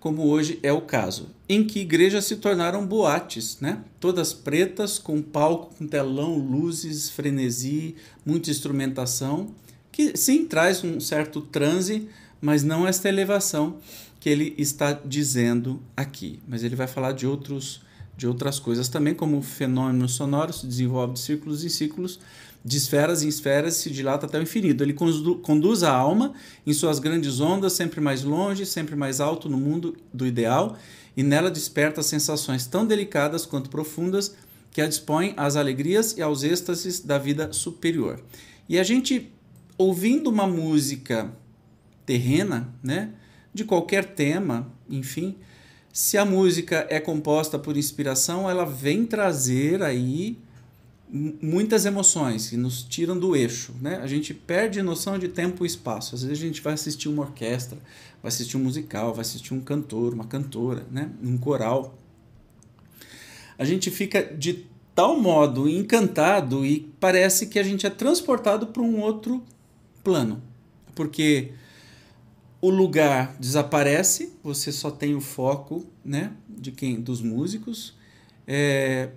como 0.00 0.26
hoje 0.28 0.60
é 0.62 0.72
o 0.72 0.80
caso, 0.80 1.30
em 1.48 1.64
que 1.64 1.80
igrejas 1.80 2.24
se 2.24 2.36
tornaram 2.36 2.86
boates, 2.86 3.58
né? 3.60 3.82
todas 3.98 4.32
pretas, 4.32 4.98
com 4.98 5.20
palco, 5.20 5.74
com 5.74 5.86
telão, 5.86 6.38
luzes, 6.38 7.10
frenesi, 7.10 7.96
muita 8.24 8.50
instrumentação, 8.50 9.48
que 9.90 10.16
sim 10.16 10.44
traz 10.44 10.84
um 10.84 11.00
certo 11.00 11.40
transe, 11.40 12.08
mas 12.40 12.62
não 12.62 12.86
esta 12.86 13.08
elevação 13.08 13.78
que 14.20 14.28
ele 14.28 14.54
está 14.56 14.92
dizendo 14.92 15.80
aqui. 15.96 16.38
Mas 16.46 16.62
ele 16.62 16.76
vai 16.76 16.86
falar 16.86 17.12
de 17.12 17.26
outros 17.26 17.80
de 18.18 18.26
outras 18.26 18.58
coisas 18.58 18.88
também, 18.88 19.14
como 19.14 19.38
o 19.38 19.42
fenômeno 19.42 20.08
sonoro 20.08 20.52
se 20.52 20.66
desenvolve 20.66 21.14
de 21.14 21.20
círculos 21.20 21.64
em 21.64 21.68
círculos, 21.68 22.18
de 22.64 22.76
esferas 22.76 23.22
em 23.22 23.28
esferas 23.28 23.76
se 23.76 23.90
dilata 23.90 24.26
até 24.26 24.38
o 24.38 24.42
infinito. 24.42 24.82
Ele 24.82 24.92
conduz 24.92 25.82
a 25.82 25.92
alma 25.92 26.34
em 26.66 26.72
suas 26.72 26.98
grandes 26.98 27.40
ondas, 27.40 27.72
sempre 27.72 28.00
mais 28.00 28.22
longe, 28.22 28.66
sempre 28.66 28.96
mais 28.96 29.20
alto 29.20 29.48
no 29.48 29.56
mundo 29.56 29.96
do 30.12 30.26
ideal, 30.26 30.76
e 31.16 31.22
nela 31.22 31.50
desperta 31.50 32.02
sensações 32.02 32.66
tão 32.66 32.86
delicadas 32.86 33.46
quanto 33.46 33.70
profundas 33.70 34.34
que 34.70 34.80
a 34.80 34.86
dispõem 34.86 35.34
às 35.36 35.56
alegrias 35.56 36.16
e 36.16 36.22
aos 36.22 36.42
êxtases 36.42 37.00
da 37.00 37.18
vida 37.18 37.52
superior. 37.52 38.22
E 38.68 38.78
a 38.78 38.84
gente, 38.84 39.32
ouvindo 39.76 40.28
uma 40.28 40.46
música 40.46 41.32
terrena, 42.04 42.72
né, 42.82 43.10
de 43.52 43.64
qualquer 43.64 44.04
tema, 44.14 44.70
enfim, 44.88 45.36
se 45.92 46.16
a 46.16 46.24
música 46.24 46.86
é 46.90 47.00
composta 47.00 47.58
por 47.58 47.76
inspiração, 47.76 48.48
ela 48.48 48.64
vem 48.64 49.04
trazer 49.04 49.82
aí 49.82 50.38
muitas 51.10 51.86
emoções 51.86 52.50
que 52.50 52.56
nos 52.56 52.82
tiram 52.82 53.18
do 53.18 53.34
eixo, 53.34 53.74
né? 53.80 53.96
A 53.96 54.06
gente 54.06 54.34
perde 54.34 54.82
noção 54.82 55.18
de 55.18 55.28
tempo 55.28 55.64
e 55.64 55.66
espaço. 55.66 56.14
Às 56.14 56.22
vezes 56.22 56.42
a 56.42 56.46
gente 56.46 56.60
vai 56.60 56.74
assistir 56.74 57.08
uma 57.08 57.22
orquestra, 57.22 57.78
vai 58.22 58.28
assistir 58.28 58.56
um 58.56 58.60
musical, 58.60 59.14
vai 59.14 59.22
assistir 59.22 59.54
um 59.54 59.60
cantor, 59.60 60.12
uma 60.12 60.26
cantora, 60.26 60.86
né? 60.90 61.10
Um 61.22 61.38
coral. 61.38 61.98
A 63.56 63.64
gente 63.64 63.90
fica 63.90 64.22
de 64.22 64.66
tal 64.94 65.18
modo 65.18 65.68
encantado 65.68 66.66
e 66.66 66.92
parece 67.00 67.46
que 67.46 67.58
a 67.58 67.62
gente 67.62 67.86
é 67.86 67.90
transportado 67.90 68.66
para 68.66 68.82
um 68.82 69.00
outro 69.00 69.42
plano, 70.02 70.42
porque 70.94 71.52
o 72.60 72.70
lugar 72.70 73.36
desaparece, 73.38 74.32
você 74.42 74.72
só 74.72 74.90
tem 74.90 75.14
o 75.14 75.20
foco, 75.20 75.86
né? 76.04 76.32
De 76.48 76.72
quem, 76.72 77.00
dos 77.00 77.22
músicos. 77.22 77.94
É, 78.46 79.10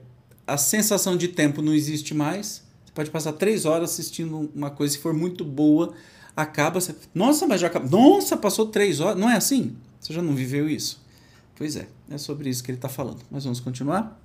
a 0.51 0.57
sensação 0.57 1.15
de 1.15 1.29
tempo 1.29 1.61
não 1.61 1.73
existe 1.73 2.13
mais. 2.13 2.61
Você 2.83 2.91
pode 2.93 3.09
passar 3.09 3.31
três 3.33 3.65
horas 3.65 3.91
assistindo 3.91 4.51
uma 4.53 4.69
coisa, 4.69 4.93
se 4.93 4.99
for 4.99 5.13
muito 5.13 5.45
boa, 5.45 5.93
acaba. 6.35 6.81
Você, 6.81 6.93
Nossa, 7.15 7.47
mas 7.47 7.61
já 7.61 7.67
acabou. 7.67 7.89
Nossa, 7.89 8.35
passou 8.35 8.65
três 8.65 8.99
horas. 8.99 9.17
Não 9.17 9.29
é 9.29 9.37
assim? 9.37 9.77
Você 9.99 10.13
já 10.13 10.21
não 10.21 10.35
viveu 10.35 10.69
isso? 10.69 11.01
Pois 11.55 11.77
é, 11.77 11.87
é 12.09 12.17
sobre 12.17 12.49
isso 12.49 12.63
que 12.63 12.69
ele 12.69 12.77
está 12.77 12.89
falando. 12.89 13.19
Mas 13.31 13.45
vamos 13.45 13.61
continuar? 13.61 14.19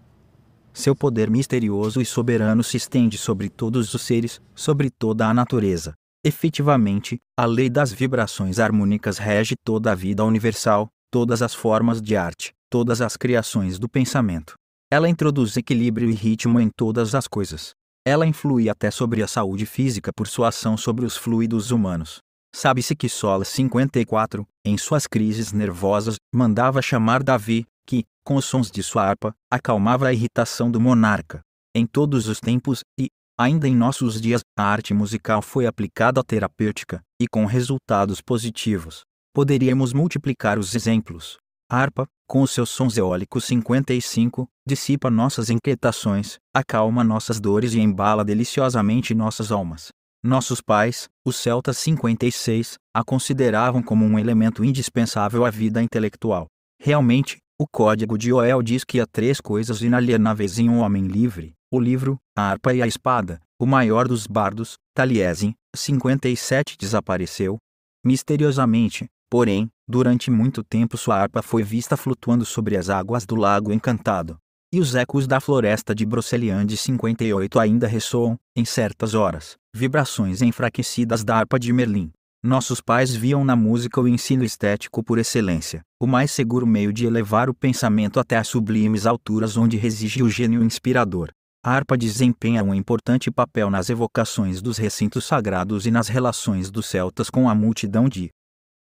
Seu 0.74 0.96
poder 0.96 1.30
misterioso 1.30 2.00
e 2.00 2.04
soberano 2.04 2.64
se 2.64 2.76
estende 2.76 3.16
sobre 3.16 3.48
todos 3.48 3.94
os 3.94 4.02
seres, 4.02 4.40
sobre 4.54 4.90
toda 4.90 5.28
a 5.28 5.32
natureza. 5.32 5.94
Efetivamente, 6.24 7.18
a 7.38 7.46
lei 7.46 7.70
das 7.70 7.92
vibrações 7.92 8.58
harmônicas 8.58 9.16
rege 9.16 9.54
toda 9.64 9.92
a 9.92 9.94
vida 9.94 10.24
universal, 10.24 10.88
todas 11.08 11.40
as 11.40 11.54
formas 11.54 12.02
de 12.02 12.16
arte, 12.16 12.52
todas 12.68 13.00
as 13.00 13.16
criações 13.16 13.78
do 13.78 13.88
pensamento. 13.88 14.54
Ela 14.90 15.08
introduz 15.08 15.56
equilíbrio 15.56 16.08
e 16.08 16.14
ritmo 16.14 16.60
em 16.60 16.68
todas 16.68 17.14
as 17.14 17.26
coisas. 17.26 17.72
Ela 18.06 18.24
influi 18.24 18.68
até 18.68 18.88
sobre 18.88 19.20
a 19.20 19.26
saúde 19.26 19.66
física 19.66 20.12
por 20.14 20.28
sua 20.28 20.48
ação 20.48 20.76
sobre 20.76 21.04
os 21.04 21.16
fluidos 21.16 21.72
humanos. 21.72 22.20
Sabe-se 22.54 22.94
que 22.94 23.08
Sola 23.08 23.44
54, 23.44 24.46
em 24.64 24.78
suas 24.78 25.06
crises 25.08 25.52
nervosas, 25.52 26.16
mandava 26.32 26.80
chamar 26.80 27.22
Davi, 27.24 27.66
que, 27.84 28.04
com 28.24 28.36
os 28.36 28.44
sons 28.44 28.70
de 28.70 28.82
sua 28.82 29.02
harpa, 29.02 29.34
acalmava 29.50 30.06
a 30.06 30.12
irritação 30.12 30.70
do 30.70 30.80
monarca. 30.80 31.40
Em 31.74 31.84
todos 31.84 32.28
os 32.28 32.38
tempos 32.38 32.82
e, 32.98 33.08
ainda 33.36 33.66
em 33.66 33.74
nossos 33.74 34.20
dias, 34.20 34.40
a 34.56 34.62
arte 34.62 34.94
musical 34.94 35.42
foi 35.42 35.66
aplicada 35.66 36.20
à 36.20 36.24
terapêutica, 36.24 37.02
e 37.20 37.26
com 37.26 37.44
resultados 37.44 38.20
positivos. 38.22 39.02
Poderíamos 39.34 39.92
multiplicar 39.92 40.58
os 40.58 40.74
exemplos. 40.74 41.36
Harpa, 41.68 42.06
com 42.26 42.42
os 42.42 42.50
seus 42.50 42.70
sons 42.70 42.96
eólicos 42.96 43.44
55, 43.44 44.48
dissipa 44.66 45.10
nossas 45.10 45.48
inquietações, 45.48 46.38
acalma 46.54 47.04
nossas 47.04 47.38
dores 47.38 47.74
e 47.74 47.80
embala 47.80 48.24
deliciosamente 48.24 49.14
nossas 49.14 49.52
almas. 49.52 49.88
Nossos 50.24 50.60
pais, 50.60 51.08
os 51.24 51.36
celtas 51.36 51.78
56, 51.78 52.78
a 52.92 53.04
consideravam 53.04 53.82
como 53.82 54.04
um 54.04 54.18
elemento 54.18 54.64
indispensável 54.64 55.44
à 55.44 55.50
vida 55.50 55.80
intelectual. 55.80 56.46
Realmente, 56.80 57.38
o 57.58 57.66
código 57.66 58.18
de 58.18 58.32
Oel 58.32 58.60
diz 58.62 58.82
que 58.82 59.00
há 59.00 59.06
três 59.06 59.40
coisas 59.40 59.82
inalienáveis 59.82 60.58
em 60.58 60.68
um 60.68 60.80
homem 60.80 61.06
livre: 61.06 61.54
o 61.72 61.78
livro, 61.78 62.18
a 62.36 62.50
harpa 62.50 62.74
e 62.74 62.82
a 62.82 62.86
espada. 62.86 63.40
O 63.58 63.64
maior 63.64 64.06
dos 64.06 64.26
bardos, 64.26 64.74
Taliesin, 64.94 65.54
57 65.74 66.76
desapareceu. 66.78 67.56
Misteriosamente, 68.04 69.06
porém, 69.30 69.70
Durante 69.88 70.32
muito 70.32 70.64
tempo 70.64 70.96
sua 70.96 71.16
harpa 71.16 71.42
foi 71.42 71.62
vista 71.62 71.96
flutuando 71.96 72.44
sobre 72.44 72.76
as 72.76 72.90
águas 72.90 73.24
do 73.24 73.36
Lago 73.36 73.72
Encantado. 73.72 74.36
E 74.72 74.80
os 74.80 74.96
ecos 74.96 75.28
da 75.28 75.38
floresta 75.38 75.94
de 75.94 76.04
Broceliande 76.04 76.76
58 76.76 77.60
ainda 77.60 77.86
ressoam, 77.86 78.36
em 78.56 78.64
certas 78.64 79.14
horas, 79.14 79.54
vibrações 79.72 80.42
enfraquecidas 80.42 81.22
da 81.22 81.36
harpa 81.36 81.56
de 81.56 81.72
Merlin. 81.72 82.10
Nossos 82.42 82.80
pais 82.80 83.14
viam 83.14 83.44
na 83.44 83.54
música 83.54 84.00
o 84.00 84.08
ensino 84.08 84.42
estético 84.42 85.04
por 85.04 85.18
excelência, 85.18 85.82
o 86.00 86.06
mais 86.06 86.32
seguro 86.32 86.66
meio 86.66 86.92
de 86.92 87.06
elevar 87.06 87.48
o 87.48 87.54
pensamento 87.54 88.18
até 88.18 88.36
as 88.36 88.48
sublimes 88.48 89.06
alturas 89.06 89.56
onde 89.56 89.76
reside 89.76 90.20
o 90.20 90.28
gênio 90.28 90.64
inspirador. 90.64 91.30
A 91.64 91.70
harpa 91.70 91.96
desempenha 91.96 92.62
um 92.64 92.74
importante 92.74 93.30
papel 93.30 93.70
nas 93.70 93.88
evocações 93.88 94.60
dos 94.60 94.78
recintos 94.78 95.24
sagrados 95.24 95.86
e 95.86 95.92
nas 95.92 96.08
relações 96.08 96.72
dos 96.72 96.86
celtas 96.86 97.30
com 97.30 97.48
a 97.48 97.54
multidão 97.54 98.08
de 98.08 98.30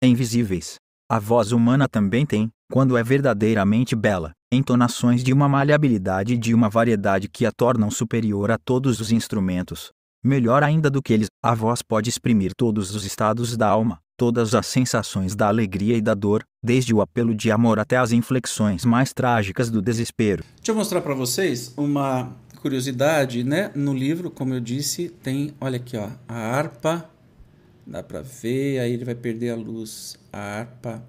invisíveis. 0.02 0.75
A 1.08 1.20
voz 1.20 1.52
humana 1.52 1.88
também 1.88 2.26
tem, 2.26 2.50
quando 2.72 2.98
é 2.98 3.04
verdadeiramente 3.04 3.96
bela, 3.96 4.32
entonações 4.52 5.24
de 5.24 5.32
uma 5.32 5.48
maleabilidade 5.48 6.34
e 6.34 6.38
de 6.38 6.52
uma 6.52 6.68
variedade 6.68 7.30
que 7.30 7.46
a 7.46 7.52
tornam 7.52 7.92
superior 7.92 8.50
a 8.50 8.58
todos 8.58 9.00
os 9.00 9.12
instrumentos. 9.12 9.92
Melhor 10.24 10.64
ainda 10.64 10.90
do 10.90 11.04
que 11.04 11.14
eles, 11.14 11.28
a 11.44 11.54
voz 11.54 11.84
pode 11.84 12.10
exprimir 12.10 12.54
todos 12.58 12.96
os 12.96 13.06
estados 13.06 13.56
da 13.56 13.68
alma, 13.68 14.00
todas 14.18 14.56
as 14.56 14.66
sensações 14.66 15.36
da 15.36 15.48
alegria 15.48 15.96
e 15.96 16.02
da 16.02 16.16
dor, 16.16 16.44
desde 16.64 16.92
o 16.92 17.02
apelo 17.02 17.36
de 17.36 17.52
amor 17.52 17.78
até 17.78 17.98
as 17.98 18.12
inflexões 18.12 18.84
mais 18.84 19.14
trágicas 19.14 19.70
do 19.70 19.84
desespero. 19.84 20.44
Deixa 20.56 20.72
eu 20.72 20.76
mostrar 20.76 21.02
para 21.02 21.14
vocês 21.14 21.72
uma 21.78 22.34
curiosidade, 22.64 23.44
né? 23.44 23.72
No 23.76 23.94
livro, 23.94 24.32
como 24.32 24.56
eu 24.56 24.60
disse, 24.60 25.10
tem, 25.22 25.54
olha 25.62 25.76
aqui, 25.76 25.96
ó, 25.98 26.10
a 26.28 26.36
harpa 26.36 27.08
Dá 27.86 28.01
para 28.01 28.22
ver, 28.22 28.80
aí 28.80 28.94
ele 28.94 29.06
vai 29.06 29.15
perder 29.15 29.51
a 29.51 29.56
luz, 29.56 30.18
a 30.34 30.39
harpa 30.39 31.08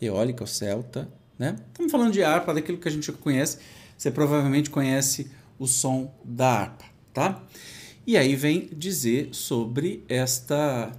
eólica, 0.00 0.42
o 0.42 0.46
celta, 0.46 1.08
né? 1.38 1.56
Estamos 1.68 1.92
falando 1.92 2.12
de 2.12 2.22
harpa, 2.22 2.52
daquilo 2.52 2.78
que 2.78 2.88
a 2.88 2.90
gente 2.90 3.10
conhece. 3.12 3.58
Você 3.96 4.10
provavelmente 4.10 4.68
conhece 4.68 5.30
o 5.58 5.66
som 5.66 6.12
da 6.24 6.48
harpa, 6.48 6.84
tá? 7.14 7.42
E 8.04 8.16
aí 8.16 8.34
vem 8.34 8.68
dizer 8.72 9.28
sobre 9.32 10.04
esta 10.08 10.92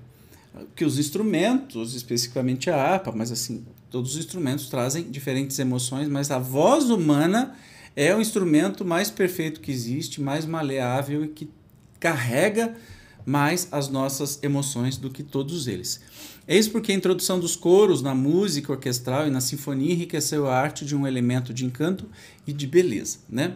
que 0.76 0.86
os 0.86 1.00
instrumentos, 1.00 1.96
especificamente 1.96 2.70
a 2.70 2.78
harpa, 2.78 3.12
mas 3.12 3.32
assim, 3.32 3.66
todos 3.90 4.14
os 4.14 4.18
instrumentos 4.18 4.70
trazem 4.70 5.10
diferentes 5.10 5.58
emoções, 5.60 6.08
mas 6.08 6.32
a 6.32 6.40
voz 6.40 6.90
humana 6.90 7.56
é 7.96 8.16
o 8.16 8.22
instrumento 8.22 8.86
mais 8.86 9.10
perfeito 9.10 9.60
que 9.60 9.72
existe, 9.72 10.22
mais 10.22 10.46
maleável 10.46 11.26
e 11.26 11.28
que 11.28 11.50
carrega 12.00 12.76
mais 13.26 13.68
as 13.72 13.90
nossas 13.90 14.40
emoções 14.42 14.98
do 14.98 15.10
que 15.10 15.24
todos 15.24 15.68
eles. 15.68 16.02
Eis 16.48 16.68
porque 16.68 16.92
a 16.92 16.96
introdução 16.96 17.40
dos 17.40 17.56
coros 17.56 18.02
na 18.02 18.14
música 18.14 18.72
orquestral 18.72 19.28
e 19.28 19.30
na 19.30 19.40
sinfonia 19.40 19.94
enriqueceu 19.94 20.48
a 20.48 20.56
arte 20.56 20.86
de 20.86 20.96
um 20.96 21.08
elemento 21.08 21.54
de 21.54 21.66
encanto 21.66 22.06
e 22.46 22.52
de 22.52 22.68
beleza, 22.68 23.20
né? 23.30 23.56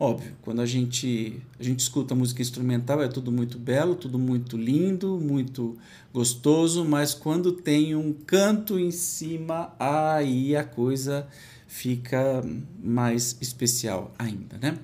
Óbvio, 0.00 0.32
quando 0.42 0.60
a 0.60 0.66
gente, 0.66 1.42
a 1.58 1.62
gente 1.62 1.80
escuta 1.80 2.14
música 2.14 2.40
instrumental 2.40 3.02
é 3.02 3.08
tudo 3.08 3.32
muito 3.32 3.58
belo, 3.58 3.96
tudo 3.96 4.16
muito 4.16 4.56
lindo, 4.56 5.18
muito 5.20 5.76
gostoso, 6.14 6.84
mas 6.84 7.14
quando 7.14 7.50
tem 7.50 7.96
um 7.96 8.12
canto 8.12 8.78
em 8.78 8.92
cima, 8.92 9.74
aí 9.76 10.54
a 10.54 10.62
coisa 10.62 11.26
fica 11.66 12.44
mais 12.80 13.36
especial 13.40 14.14
ainda, 14.16 14.56
né? 14.58 14.78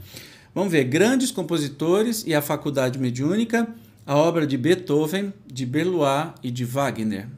Vamos 0.52 0.72
ver, 0.72 0.82
grandes 0.84 1.30
compositores 1.30 2.24
e 2.26 2.34
a 2.34 2.42
faculdade 2.42 2.98
mediúnica, 2.98 3.72
a 4.06 4.16
obra 4.16 4.46
de 4.46 4.56
Beethoven, 4.56 5.32
de 5.46 5.64
Berlois 5.64 6.32
e 6.42 6.50
de 6.50 6.64
Wagner. 6.64 7.28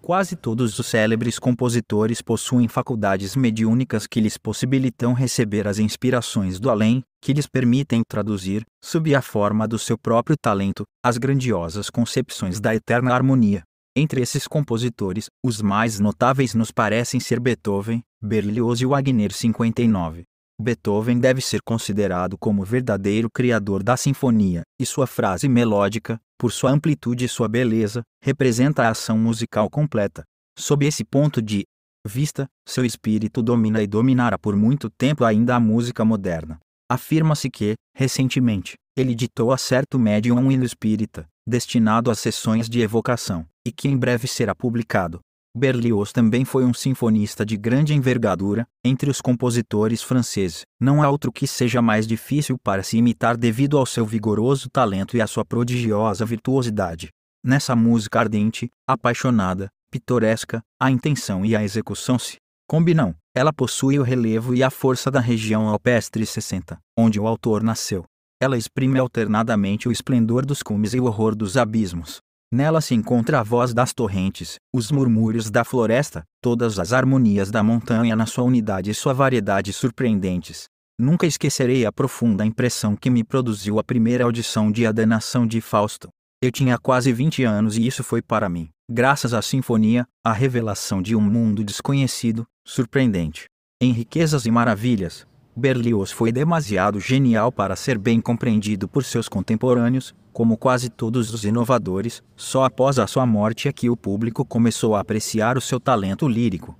Quase 0.00 0.36
todos 0.36 0.78
os 0.78 0.86
célebres 0.86 1.38
compositores 1.38 2.22
possuem 2.22 2.66
faculdades 2.66 3.36
mediúnicas 3.36 4.06
que 4.06 4.20
lhes 4.20 4.38
possibilitam 4.38 5.12
receber 5.12 5.68
as 5.68 5.78
inspirações 5.78 6.58
do 6.58 6.70
além, 6.70 7.02
que 7.20 7.34
lhes 7.34 7.46
permitem 7.46 8.02
traduzir, 8.08 8.64
sob 8.82 9.14
a 9.14 9.20
forma 9.20 9.68
do 9.68 9.78
seu 9.78 9.98
próprio 9.98 10.36
talento, 10.40 10.84
as 11.04 11.18
grandiosas 11.18 11.90
concepções 11.90 12.58
da 12.58 12.74
eterna 12.74 13.12
harmonia. 13.12 13.62
Entre 13.94 14.22
esses 14.22 14.46
compositores, 14.46 15.26
os 15.44 15.60
mais 15.60 16.00
notáveis 16.00 16.54
nos 16.54 16.70
parecem 16.70 17.20
ser 17.20 17.38
Beethoven, 17.38 18.00
Berlioz 18.22 18.80
e 18.80 18.86
Wagner 18.86 19.32
59. 19.32 20.27
Beethoven 20.60 21.20
deve 21.20 21.40
ser 21.40 21.60
considerado 21.62 22.36
como 22.36 22.62
o 22.62 22.64
verdadeiro 22.64 23.30
criador 23.30 23.82
da 23.82 23.96
sinfonia, 23.96 24.62
e 24.80 24.84
sua 24.84 25.06
frase 25.06 25.48
melódica, 25.48 26.18
por 26.36 26.50
sua 26.50 26.72
amplitude 26.72 27.24
e 27.24 27.28
sua 27.28 27.48
beleza, 27.48 28.02
representa 28.22 28.82
a 28.82 28.90
ação 28.90 29.16
musical 29.16 29.70
completa. 29.70 30.24
Sob 30.58 30.84
esse 30.84 31.04
ponto 31.04 31.40
de 31.40 31.64
vista, 32.06 32.46
seu 32.66 32.84
espírito 32.84 33.40
domina 33.40 33.80
e 33.82 33.86
dominará 33.86 34.36
por 34.36 34.56
muito 34.56 34.90
tempo 34.90 35.24
ainda 35.24 35.54
a 35.54 35.60
música 35.60 36.04
moderna. 36.04 36.58
Afirma-se 36.90 37.48
que, 37.48 37.74
recentemente, 37.94 38.74
ele 38.96 39.14
ditou 39.14 39.52
a 39.52 39.58
certo 39.58 39.98
médium 39.98 40.38
um 40.38 40.50
hino 40.50 40.64
espírita, 40.64 41.26
destinado 41.46 42.10
às 42.10 42.18
sessões 42.18 42.68
de 42.68 42.80
evocação, 42.80 43.46
e 43.64 43.70
que 43.70 43.86
em 43.86 43.96
breve 43.96 44.26
será 44.26 44.54
publicado. 44.54 45.20
Berlioz 45.58 46.12
também 46.12 46.44
foi 46.44 46.64
um 46.64 46.72
sinfonista 46.72 47.44
de 47.44 47.56
grande 47.56 47.92
envergadura, 47.92 48.66
entre 48.82 49.10
os 49.10 49.20
compositores 49.20 50.02
franceses. 50.02 50.64
Não 50.80 51.02
há 51.02 51.10
outro 51.10 51.30
que 51.30 51.46
seja 51.46 51.82
mais 51.82 52.06
difícil 52.06 52.56
para 52.56 52.82
se 52.82 52.96
imitar 52.96 53.36
devido 53.36 53.76
ao 53.76 53.84
seu 53.84 54.06
vigoroso 54.06 54.70
talento 54.70 55.16
e 55.16 55.20
à 55.20 55.26
sua 55.26 55.44
prodigiosa 55.44 56.24
virtuosidade. 56.24 57.10
Nessa 57.44 57.74
música 57.74 58.20
ardente, 58.20 58.70
apaixonada, 58.86 59.68
pitoresca, 59.90 60.62
a 60.80 60.90
intenção 60.90 61.44
e 61.44 61.56
a 61.56 61.62
execução 61.62 62.18
se 62.18 62.36
combinam. 62.66 63.14
Ela 63.34 63.52
possui 63.52 63.98
o 63.98 64.02
relevo 64.02 64.54
e 64.54 64.62
a 64.62 64.70
força 64.70 65.10
da 65.10 65.20
região 65.20 65.68
alpestre 65.68 66.24
60, 66.24 66.78
onde 66.96 67.18
o 67.18 67.26
autor 67.26 67.62
nasceu. 67.62 68.04
Ela 68.40 68.56
exprime 68.56 68.98
alternadamente 68.98 69.88
o 69.88 69.92
esplendor 69.92 70.46
dos 70.46 70.62
cumes 70.62 70.94
e 70.94 71.00
o 71.00 71.04
horror 71.04 71.34
dos 71.34 71.56
abismos. 71.56 72.20
Nela 72.50 72.80
se 72.80 72.94
encontra 72.94 73.40
a 73.40 73.42
voz 73.42 73.74
das 73.74 73.92
torrentes, 73.92 74.56
os 74.72 74.90
murmúrios 74.90 75.50
da 75.50 75.64
floresta, 75.64 76.24
todas 76.40 76.78
as 76.78 76.94
harmonias 76.94 77.50
da 77.50 77.62
montanha 77.62 78.16
na 78.16 78.24
sua 78.24 78.44
unidade 78.44 78.90
e 78.90 78.94
sua 78.94 79.12
variedade 79.12 79.70
surpreendentes. 79.70 80.64
Nunca 80.98 81.26
esquecerei 81.26 81.84
a 81.84 81.92
profunda 81.92 82.46
impressão 82.46 82.96
que 82.96 83.10
me 83.10 83.22
produziu 83.22 83.78
a 83.78 83.84
primeira 83.84 84.24
audição 84.24 84.72
de 84.72 84.86
A 84.86 84.92
Danação 84.92 85.46
de 85.46 85.60
Fausto. 85.60 86.08
Eu 86.42 86.50
tinha 86.50 86.78
quase 86.78 87.12
20 87.12 87.44
anos 87.44 87.76
e 87.76 87.86
isso 87.86 88.02
foi 88.02 88.22
para 88.22 88.48
mim, 88.48 88.70
graças 88.90 89.34
à 89.34 89.42
sinfonia, 89.42 90.06
a 90.24 90.32
revelação 90.32 91.02
de 91.02 91.14
um 91.14 91.20
mundo 91.20 91.62
desconhecido, 91.62 92.46
surpreendente. 92.66 93.44
Em 93.78 93.92
riquezas 93.92 94.46
e 94.46 94.50
maravilhas, 94.50 95.26
Berlioz 95.58 96.12
foi 96.12 96.30
demasiado 96.30 97.00
genial 97.00 97.50
para 97.50 97.74
ser 97.74 97.98
bem 97.98 98.20
compreendido 98.20 98.86
por 98.86 99.04
seus 99.04 99.28
contemporâneos, 99.28 100.14
como 100.32 100.56
quase 100.56 100.88
todos 100.88 101.34
os 101.34 101.44
inovadores, 101.44 102.22
só 102.36 102.64
após 102.64 102.98
a 102.98 103.08
sua 103.08 103.26
morte 103.26 103.66
é 103.66 103.72
que 103.72 103.90
o 103.90 103.96
público 103.96 104.44
começou 104.44 104.94
a 104.94 105.00
apreciar 105.00 105.58
o 105.58 105.60
seu 105.60 105.80
talento 105.80 106.28
lírico. 106.28 106.78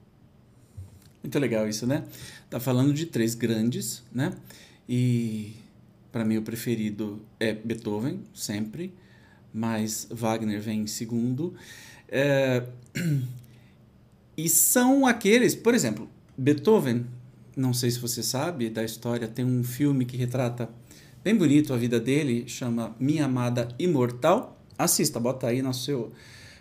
Muito 1.21 1.39
legal 1.41 1.69
isso, 1.69 1.87
né? 1.89 2.05
Tá 2.49 2.61
falando 2.61 2.95
de 2.95 3.07
três 3.07 3.35
grandes, 3.35 4.05
né? 4.13 4.33
E 4.89 5.57
para 6.13 6.25
mim 6.25 6.37
o 6.37 6.43
preferido 6.43 7.21
é 7.41 7.53
Beethoven, 7.53 8.21
sempre, 8.33 8.95
mas 9.53 10.07
Wagner 10.09 10.61
vem 10.61 10.83
em 10.83 10.87
segundo. 10.87 11.53
É... 12.09 12.65
E 14.41 14.49
são 14.49 15.05
aqueles, 15.05 15.57
por 15.57 15.75
exemplo, 15.75 16.09
Beethoven, 16.37 17.05
não 17.59 17.75
sei 17.75 17.91
se 17.91 17.99
você 17.99 18.23
sabe 18.23 18.71
da 18.71 18.85
história, 18.85 19.29
tem 19.29 19.45
um 19.45 19.63
filme 19.63 20.05
que 20.05 20.17
retrata 20.17 20.71
Bem 21.29 21.35
bonito 21.35 21.75
a 21.75 21.77
vida 21.77 21.99
dele, 21.99 22.45
chama 22.47 22.95
Minha 22.99 23.25
Amada 23.25 23.69
Imortal. 23.77 24.57
Assista, 24.79 25.19
bota 25.19 25.49
aí 25.49 25.61
no 25.61 25.75
seu. 25.75 26.13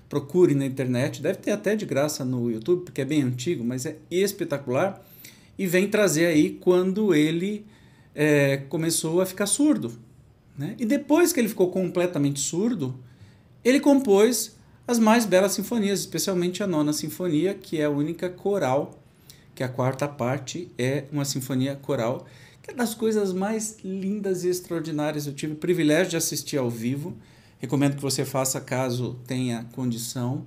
Procure 0.10 0.56
na 0.56 0.66
internet, 0.66 1.22
deve 1.22 1.38
ter 1.38 1.52
até 1.52 1.76
de 1.76 1.86
graça 1.86 2.26
no 2.26 2.50
YouTube, 2.52 2.84
porque 2.84 3.02
é 3.02 3.06
bem 3.06 3.22
antigo, 3.22 3.64
mas 3.64 3.86
é 3.86 3.98
espetacular. 4.10 5.06
E 5.60 5.68
vem 5.68 5.88
trazer 5.88 6.26
aí 6.26 6.58
quando 6.60 7.14
ele 7.14 7.68
é, 8.16 8.58
começou 8.68 9.22
a 9.22 9.28
ficar 9.28 9.46
surdo. 9.46 9.94
Né? 10.58 10.76
E 10.80 10.86
depois 10.86 11.32
que 11.32 11.40
ele 11.40 11.50
ficou 11.50 11.70
completamente 11.70 12.40
surdo, 12.40 13.00
ele 13.64 13.80
compôs 13.80 14.58
as 14.88 14.98
mais 14.98 15.24
belas 15.24 15.52
sinfonias, 15.52 16.00
especialmente 16.00 16.64
a 16.64 16.68
nona 16.68 16.92
sinfonia, 16.92 17.54
que 17.54 17.80
é 17.80 17.86
a 17.86 17.90
única 17.92 18.28
coral, 18.28 19.02
que 19.58 19.64
a 19.64 19.68
quarta 19.68 20.08
parte 20.08 20.72
é 20.78 21.06
uma 21.12 21.26
sinfonia 21.26 21.76
coral 21.76 22.28
que 22.62 22.70
é 22.70 22.74
das 22.76 22.94
coisas 22.94 23.34
mais 23.34 23.78
lindas 23.84 24.44
e 24.44 24.50
extraordinárias. 24.50 25.26
Eu 25.26 25.34
tive 25.34 25.54
o 25.54 25.56
privilégio 25.56 26.12
de 26.12 26.18
assistir 26.18 26.58
ao 26.58 26.70
vivo. 26.70 27.18
Recomendo 27.60 27.96
que 27.96 28.02
você 28.02 28.24
faça 28.24 28.62
caso 28.62 29.18
tenha 29.26 29.66
condição. 29.72 30.44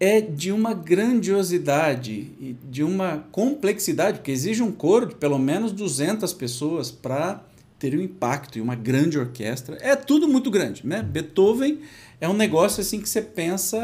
É 0.00 0.18
de 0.20 0.50
uma 0.50 0.72
grandiosidade 0.72 2.30
e 2.40 2.56
de 2.70 2.82
uma 2.82 3.26
complexidade, 3.30 4.18
porque 4.18 4.30
exige 4.30 4.62
um 4.62 4.72
coro 4.72 5.06
de 5.06 5.16
pelo 5.16 5.38
menos 5.38 5.70
200 5.70 6.32
pessoas 6.32 6.90
para 6.90 7.44
ter 7.78 7.94
um 7.94 8.00
impacto 8.00 8.56
e 8.56 8.62
uma 8.62 8.76
grande 8.76 9.18
orquestra. 9.18 9.76
É 9.82 9.94
tudo 9.94 10.26
muito 10.26 10.50
grande, 10.50 10.86
né? 10.86 11.02
Beethoven 11.02 11.80
é 12.18 12.28
um 12.28 12.34
negócio 12.34 12.80
assim 12.80 13.00
que 13.00 13.08
você 13.08 13.20
pensa 13.20 13.78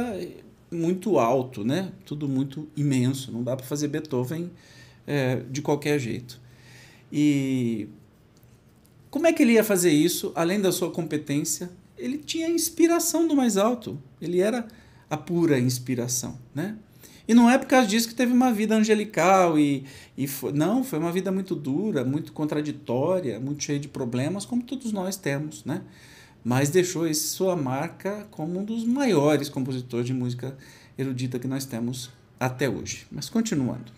muito 0.75 1.19
alto, 1.19 1.65
né? 1.65 1.93
Tudo 2.05 2.29
muito 2.29 2.69
imenso. 2.77 3.33
Não 3.33 3.43
dá 3.43 3.57
para 3.57 3.65
fazer 3.65 3.89
Beethoven 3.89 4.51
é, 5.07 5.43
de 5.51 5.63
qualquer 5.63 5.99
jeito. 5.99 6.41
E 7.13 7.89
como 9.11 9.27
é 9.27 9.33
que 9.33 9.43
ele 9.43 9.53
ia 9.53 9.65
fazer 9.65 9.93
isso, 9.93 10.33
além 10.35 10.61
da 10.61 10.73
sua 10.73 10.91
competência? 10.91 11.71
Ele 11.97 12.19
tinha 12.19 12.49
a 12.49 12.51
inspiração 12.51 13.29
do 13.29 13.37
mais 13.37 13.57
alto. 13.57 13.99
Ele 14.21 14.41
era 14.41 14.67
a 15.09 15.17
pura 15.17 15.59
inspiração, 15.59 16.39
né? 16.55 16.77
E 17.27 17.33
não 17.33 17.49
é 17.49 17.57
por 17.57 17.67
causa 17.67 17.89
disso 17.89 18.09
que 18.09 18.15
teve 18.15 18.33
uma 18.33 18.53
vida 18.53 18.75
angelical 18.75 19.59
e, 19.59 19.85
e 20.17 20.27
foi, 20.27 20.53
não, 20.53 20.85
foi 20.85 20.99
uma 20.99 21.11
vida 21.11 21.33
muito 21.33 21.55
dura, 21.55 22.05
muito 22.05 22.33
contraditória, 22.33 23.41
muito 23.41 23.65
cheia 23.65 23.79
de 23.79 23.89
problemas, 23.89 24.45
como 24.45 24.63
todos 24.63 24.93
nós 24.93 25.17
temos, 25.17 25.65
né? 25.65 25.83
Mas 26.45 26.69
deixou 26.69 27.07
esse 27.07 27.29
sua 27.29 27.57
marca 27.57 28.27
como 28.31 28.61
um 28.61 28.65
dos 28.65 28.85
maiores 28.85 29.49
compositores 29.49 30.07
de 30.07 30.13
música 30.13 30.57
erudita 30.99 31.39
que 31.39 31.49
nós 31.49 31.65
temos 31.65 32.11
até 32.39 32.69
hoje. 32.69 33.07
Mas 33.11 33.31
continuando. 33.31 33.91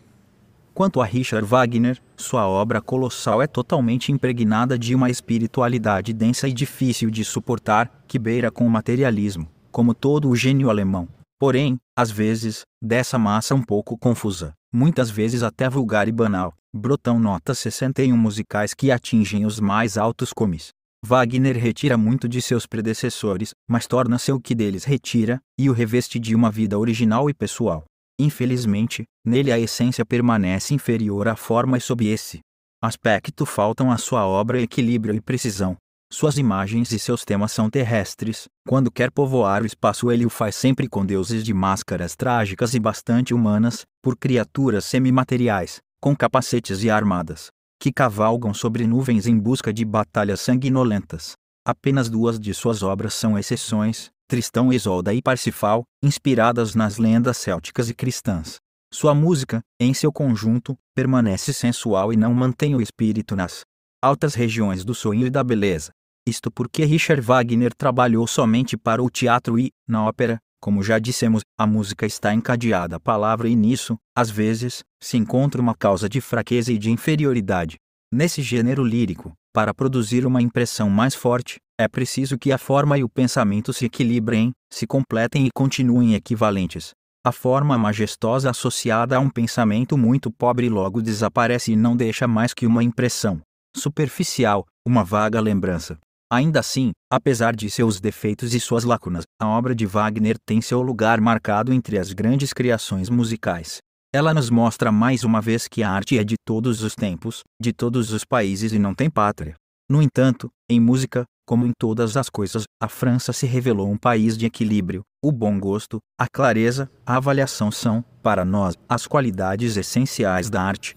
Quanto 0.73 1.01
a 1.01 1.07
Richard 1.07 1.47
Wagner, 1.49 1.99
sua 2.17 2.47
obra 2.47 2.83
colossal 2.83 3.41
é 3.41 3.47
totalmente 3.47 4.13
impregnada 4.13 4.79
de 4.79 4.95
uma 4.95 5.09
espiritualidade 5.09 6.13
densa 6.13 6.47
e 6.47 6.53
difícil 6.53 7.11
de 7.11 7.25
suportar, 7.25 8.05
que 8.07 8.19
beira 8.19 8.51
com 8.51 8.67
o 8.67 8.71
materialismo, 8.71 9.49
como 9.73 9.95
todo 9.95 10.29
o 10.29 10.37
gênio 10.37 10.69
alemão. 10.69 11.09
Porém, 11.41 11.79
às 11.99 12.11
vezes, 12.11 12.63
dessa 12.81 13.19
massa 13.19 13.55
um 13.55 13.63
pouco 13.63 13.97
confusa, 13.97 14.53
muitas 14.73 15.09
vezes 15.09 15.43
até 15.43 15.69
vulgar 15.69 16.09
e 16.09 16.13
banal, 16.13 16.53
brotam 16.75 17.19
notas 17.19 17.59
61 17.59 18.15
musicais 18.15 18.75
que 18.75 18.91
atingem 18.91 19.47
os 19.47 19.59
mais 19.59 19.97
altos 19.97 20.33
comes. 20.33 20.76
Wagner 21.05 21.57
retira 21.57 21.97
muito 21.97 22.29
de 22.29 22.43
seus 22.43 22.67
predecessores, 22.67 23.55
mas 23.69 23.87
torna-se 23.87 24.33
o 24.33 24.41
que 24.41 24.55
deles 24.55 24.85
retira, 24.85 25.41
e 25.59 25.71
o 25.71 25.73
reveste 25.73 26.19
de 26.19 26.35
uma 26.35 26.51
vida 26.51 26.79
original 26.79 27.31
e 27.31 27.35
pessoal. 27.35 27.85
Infelizmente, 28.19 29.05
nele 29.25 29.53
a 29.53 29.59
essência 29.59 30.05
permanece 30.05 30.75
inferior 30.75 31.29
à 31.29 31.37
forma 31.37 31.77
e 31.77 31.81
sob 31.81 32.07
esse 32.07 32.41
aspecto 32.83 33.45
faltam 33.45 33.91
à 33.91 33.99
sua 33.99 34.27
obra 34.27 34.61
equilíbrio 34.61 35.15
e 35.15 35.21
precisão. 35.21 35.77
Suas 36.13 36.39
imagens 36.39 36.93
e 36.93 36.99
seus 36.99 37.25
temas 37.25 37.51
são 37.51 37.69
terrestres. 37.69 38.47
Quando 38.67 38.93
quer 38.93 39.11
povoar 39.11 39.63
o 39.63 39.67
espaço, 39.67 40.11
ele 40.11 40.25
o 40.25 40.31
faz 40.31 40.55
sempre 40.55 40.89
com 40.89 41.05
deuses 41.05 41.45
de 41.45 41.53
máscaras 41.53 42.15
trágicas 42.15 42.75
e 42.75 42.81
bastante 42.81 43.35
humanas, 43.35 43.85
por 44.01 44.17
criaturas 44.17 44.85
semimateriais, 44.85 45.81
com 46.01 46.15
capacetes 46.15 46.85
e 46.85 46.91
armadas, 46.91 47.49
que 47.79 47.93
cavalgam 47.93 48.53
sobre 48.55 48.87
nuvens 48.87 49.27
em 49.27 49.39
busca 49.39 49.73
de 49.73 49.85
batalhas 49.85 50.41
sanguinolentas. 50.41 51.35
Apenas 51.67 52.09
duas 52.09 52.39
de 52.39 52.55
suas 52.55 52.83
obras 52.83 53.15
são 53.15 53.39
exceções, 53.39 54.11
Tristão 54.29 54.73
e 54.73 54.77
Isolda 54.77 55.15
e 55.15 55.23
Parsifal, 55.23 55.85
inspiradas 56.03 56.75
nas 56.75 56.99
lendas 56.99 57.37
célticas 57.37 57.89
e 57.89 57.95
cristãs. 57.95 58.59
Sua 58.93 59.15
música, 59.15 59.61
em 59.81 59.93
seu 59.93 60.13
conjunto, 60.13 60.77
permanece 60.95 61.53
sensual 61.53 62.13
e 62.13 62.17
não 62.17 62.33
mantém 62.33 62.75
o 62.75 62.81
espírito 62.81 63.37
nas 63.37 63.63
altas 64.03 64.35
regiões 64.35 64.85
do 64.85 64.95
sonho 64.95 65.27
e 65.27 65.31
da 65.31 65.43
beleza. 65.43 65.91
Isto 66.27 66.51
porque 66.51 66.85
Richard 66.85 67.21
Wagner 67.21 67.73
trabalhou 67.75 68.27
somente 68.27 68.77
para 68.77 69.03
o 69.03 69.11
teatro 69.11 69.59
e, 69.59 69.71
na 69.87 70.05
ópera, 70.05 70.39
Como 70.61 70.83
já 70.83 70.99
dissemos, 70.99 71.43
a 71.59 71.67
música 71.67 72.07
está 72.07 72.35
encadeada 72.35 72.97
à 72.97 73.01
palavra 73.01 73.49
e 73.49 73.55
nisso, 73.55 73.97
às 74.17 74.31
vezes, 74.31 74.83
se 75.03 75.17
encontra 75.17 75.61
uma 75.61 75.75
causa 75.75 76.09
de 76.09 76.21
fraqueza 76.21 76.73
e 76.73 76.79
de 76.79 76.91
inferioridade. 76.91 77.77
Nesse 78.13 78.43
gênero 78.43 78.85
lírico, 78.85 79.33
para 79.53 79.75
produzir 79.75 80.27
uma 80.27 80.41
impressão 80.41 80.89
mais 80.89 81.15
forte, 81.15 81.59
é 81.79 81.89
preciso 81.89 82.39
que 82.39 82.53
a 82.53 82.59
forma 82.59 82.97
e 82.97 83.05
o 83.05 83.09
pensamento 83.09 83.73
se 83.73 83.85
equilibrem, 83.87 84.53
se 84.73 84.87
completem 84.87 85.47
e 85.47 85.51
continuem 85.55 86.15
equivalentes. 86.15 86.93
A 87.25 87.33
forma 87.33 87.77
majestosa 87.77 88.51
associada 88.51 89.17
a 89.17 89.21
um 89.21 89.29
pensamento 89.29 89.99
muito 89.99 90.31
pobre 90.31 90.69
logo 90.69 91.03
desaparece 91.03 91.73
e 91.73 91.77
não 91.77 91.97
deixa 91.97 92.29
mais 92.29 92.55
que 92.55 92.67
uma 92.67 92.85
impressão 92.85 93.41
superficial, 93.77 94.65
uma 94.87 95.05
vaga 95.05 95.41
lembrança. 95.41 95.99
Ainda 96.31 96.59
assim, 96.59 96.91
apesar 97.09 97.55
de 97.55 97.71
seus 97.71 98.01
defeitos 98.01 98.53
e 98.53 98.59
suas 98.59 98.83
lacunas, 98.83 99.23
a 99.41 99.47
obra 99.47 99.77
de 99.77 99.87
Wagner 99.87 100.37
tem 100.45 100.61
seu 100.61 100.83
lugar 100.83 101.21
marcado 101.21 101.73
entre 101.73 101.99
as 101.99 102.13
grandes 102.13 102.53
criações 102.53 103.09
musicais. 103.09 103.79
Ela 104.13 104.35
nos 104.35 104.51
mostra 104.51 104.91
mais 104.91 105.23
uma 105.23 105.41
vez 105.41 105.69
que 105.69 105.85
a 105.85 105.91
arte 105.91 106.19
é 106.19 106.25
de 106.25 106.35
todos 106.45 106.83
os 106.83 106.97
tempos, 106.97 107.45
de 107.61 107.73
todos 107.73 108.13
os 108.13 108.25
países 108.25 108.73
e 108.73 108.79
não 108.79 108.93
tem 108.93 109.09
pátria. 109.09 109.55
No 109.89 110.03
entanto, 110.03 110.49
em 110.69 110.81
música, 110.81 111.25
como 111.47 111.65
em 111.65 111.71
todas 111.79 112.17
as 112.17 112.29
coisas, 112.29 112.65
a 112.83 112.89
França 112.89 113.33
se 113.33 113.47
revelou 113.47 113.89
um 113.89 113.97
país 113.97 114.37
de 114.37 114.47
equilíbrio. 114.47 115.03
O 115.23 115.31
bom 115.31 115.61
gosto, 115.61 115.99
a 116.19 116.27
clareza, 116.27 116.91
a 117.07 117.17
avaliação 117.17 117.71
são, 117.71 118.05
para 118.21 118.45
nós, 118.45 118.75
as 118.89 119.07
qualidades 119.07 119.77
essenciais 119.77 120.51
da 120.51 120.61
arte. 120.61 120.97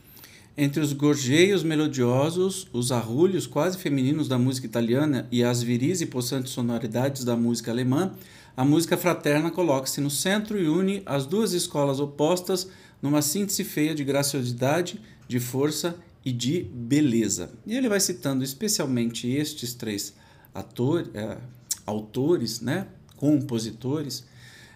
Entre 0.62 0.82
os 0.82 0.91
gorjeios 0.91 1.63
melodiosos, 1.63 2.67
os 2.74 2.91
arrulhos 2.91 3.48
quase 3.48 3.78
femininos 3.78 4.28
da 4.28 4.38
música 4.38 4.67
italiana 4.67 5.26
e 5.32 5.41
as 5.41 5.63
viris 5.63 6.02
e 6.02 6.06
possantes 6.06 6.52
sonoridades 6.52 7.24
da 7.24 7.34
música 7.34 7.72
alemã, 7.72 8.12
a 8.58 8.65
música 8.65 8.98
fraterna 8.98 9.50
coloca-se 9.52 10.02
no 10.02 10.10
centro 10.10 10.60
e 10.60 10.67
une 10.67 11.02
as 11.06 11.26
duas 11.26 11.54
escolas 11.54 12.02
opostas 12.02 12.67
numa 13.02 13.22
síntese 13.22 13.63
feia 13.63 13.95
de 13.95 14.04
graciosidade, 14.04 15.00
de 15.30 15.39
força 15.39 15.95
e 16.26 16.32
de 16.34 16.63
beleza. 16.63 17.54
E 17.65 17.78
ele 17.78 17.88
vai 17.88 18.02
citando 18.02 18.43
especialmente 18.43 19.32
estes 19.32 19.74
três 19.74 20.13
ator, 20.54 21.10
é, 21.13 21.38
autores, 21.86 22.60
né, 22.60 22.88
compositores, 23.15 24.26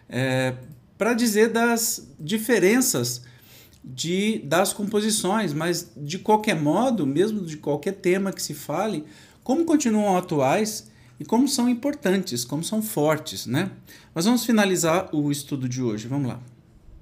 é, 0.07 0.55
para 0.97 1.13
dizer 1.13 1.49
das 1.49 2.07
diferenças 2.17 3.32
de, 3.83 4.39
das 4.39 4.71
composições, 4.71 5.53
mas 5.53 5.91
de 5.97 6.19
qualquer 6.19 6.55
modo, 6.59 7.05
mesmo 7.05 7.41
de 7.45 7.57
qualquer 7.57 7.93
tema 7.93 8.31
que 8.31 8.41
se 8.41 8.53
fale, 8.53 9.03
como 9.43 9.65
continuam 9.65 10.15
atuais 10.15 10.89
e 11.19 11.25
como 11.25 11.47
são 11.47 11.67
importantes, 11.67 12.45
como 12.45 12.63
são 12.63 12.81
fortes, 12.81 13.45
né? 13.45 13.71
Mas 14.15 14.25
vamos 14.25 14.45
finalizar 14.45 15.09
o 15.13 15.31
estudo 15.31 15.67
de 15.67 15.81
hoje. 15.81 16.07
Vamos 16.07 16.29
lá. 16.29 16.39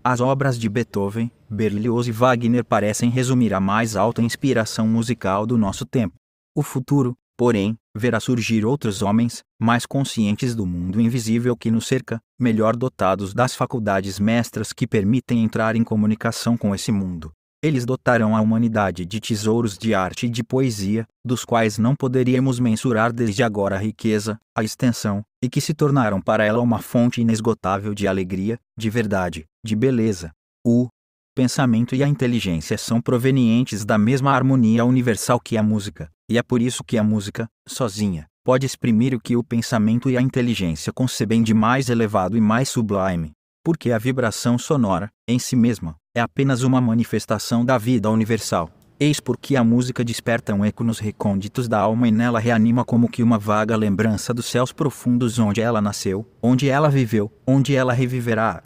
As 0.04 0.20
obras 0.20 0.58
de 0.58 0.68
Beethoven, 0.68 1.30
Berlioz 1.48 2.08
e 2.08 2.12
Wagner 2.12 2.66
parecem 2.66 3.10
resumir 3.10 3.54
a 3.54 3.60
mais 3.60 3.96
alta 3.96 4.22
inspiração 4.22 4.88
musical 4.88 5.46
do 5.46 5.58
nosso 5.58 5.86
tempo. 5.86 6.16
O 6.56 6.64
futuro, 6.64 7.16
porém, 7.38 7.78
verá 7.96 8.20
surgir 8.20 8.66
outros 8.66 9.02
homens, 9.02 9.44
mais 9.60 9.86
conscientes 9.86 10.56
do 10.56 10.66
mundo 10.66 11.00
invisível 11.00 11.56
que 11.56 11.72
nos 11.72 11.88
cerca, 11.88 12.20
melhor 12.40 12.76
dotados 12.76 13.34
das 13.34 13.56
faculdades 13.56 14.20
mestras 14.20 14.74
que 14.74 14.88
permitem 14.88 15.44
entrar 15.44 15.76
em 15.76 15.84
comunicação 15.84 16.58
com 16.58 16.74
esse 16.74 16.92
mundo. 16.92 17.32
Eles 17.64 17.86
dotarão 17.86 18.36
a 18.36 18.42
humanidade 18.42 19.06
de 19.06 19.20
tesouros 19.20 19.78
de 19.78 19.94
arte 19.94 20.26
e 20.26 20.30
de 20.30 20.44
poesia, 20.44 21.06
dos 21.24 21.46
quais 21.46 21.78
não 21.78 21.96
poderíamos 21.96 22.60
mensurar 22.60 23.14
desde 23.14 23.44
agora 23.44 23.76
a 23.76 23.80
riqueza, 23.80 24.40
a 24.58 24.64
extensão, 24.64 25.22
e 25.44 25.48
que 25.48 25.62
se 25.62 25.72
tornaram 25.72 26.20
para 26.20 26.44
ela 26.44 26.60
uma 26.60 26.80
fonte 26.80 27.22
inesgotável 27.22 27.94
de 27.94 28.08
alegria, 28.08 28.58
de 28.76 28.90
verdade, 28.90 29.46
de 29.64 29.76
beleza. 29.76 30.32
O 30.66 30.88
pensamento 31.34 31.96
e 31.96 32.04
a 32.04 32.08
inteligência 32.08 32.78
são 32.78 33.02
provenientes 33.02 33.86
da 33.86 33.98
mesma 33.98 34.32
harmonia 34.32 34.84
universal 34.84 35.40
que 35.40 35.58
a 35.58 35.64
música, 35.64 36.10
e 36.30 36.38
é 36.38 36.44
por 36.44 36.62
isso 36.62 36.84
que 36.84 36.98
a 36.98 37.04
música, 37.04 37.48
sozinha, 37.68 38.26
pode 38.44 38.66
exprimir 38.66 39.14
o 39.14 39.20
que 39.20 39.38
o 39.38 39.44
pensamento 39.44 40.10
e 40.10 40.18
a 40.18 40.22
inteligência 40.22 40.92
concebem 40.92 41.42
de 41.42 41.54
mais 41.54 41.90
elevado 41.90 42.38
e 42.38 42.42
mais 42.42 42.70
sublime. 42.70 43.32
Porque 43.64 43.92
a 43.92 43.98
vibração 43.98 44.58
sonora, 44.58 45.10
em 45.28 45.38
si 45.38 45.56
mesma, 45.56 45.96
é 46.16 46.20
apenas 46.20 46.64
uma 46.64 46.82
manifestação 46.82 47.64
da 47.64 47.78
vida 47.78 48.10
universal. 48.10 48.70
Eis 49.00 49.20
porque 49.20 49.56
a 49.56 49.64
música 49.64 50.04
desperta 50.04 50.54
um 50.54 50.66
eco 50.66 50.84
nos 50.84 51.00
recônditos 51.00 51.68
da 51.68 51.80
alma 51.80 52.08
e 52.08 52.12
nela 52.12 52.40
reanima 52.40 52.84
como 52.84 53.10
que 53.10 53.24
uma 53.24 53.40
vaga 53.40 53.76
lembrança 53.76 54.34
dos 54.34 54.46
céus 54.46 54.72
profundos 54.72 55.40
onde 55.40 55.62
ela 55.62 55.82
nasceu, 55.82 56.28
onde 56.42 56.70
ela 56.70 56.90
viveu, 56.90 57.32
onde 57.48 57.76
ela 57.76 57.94
reviverá. 57.94 58.64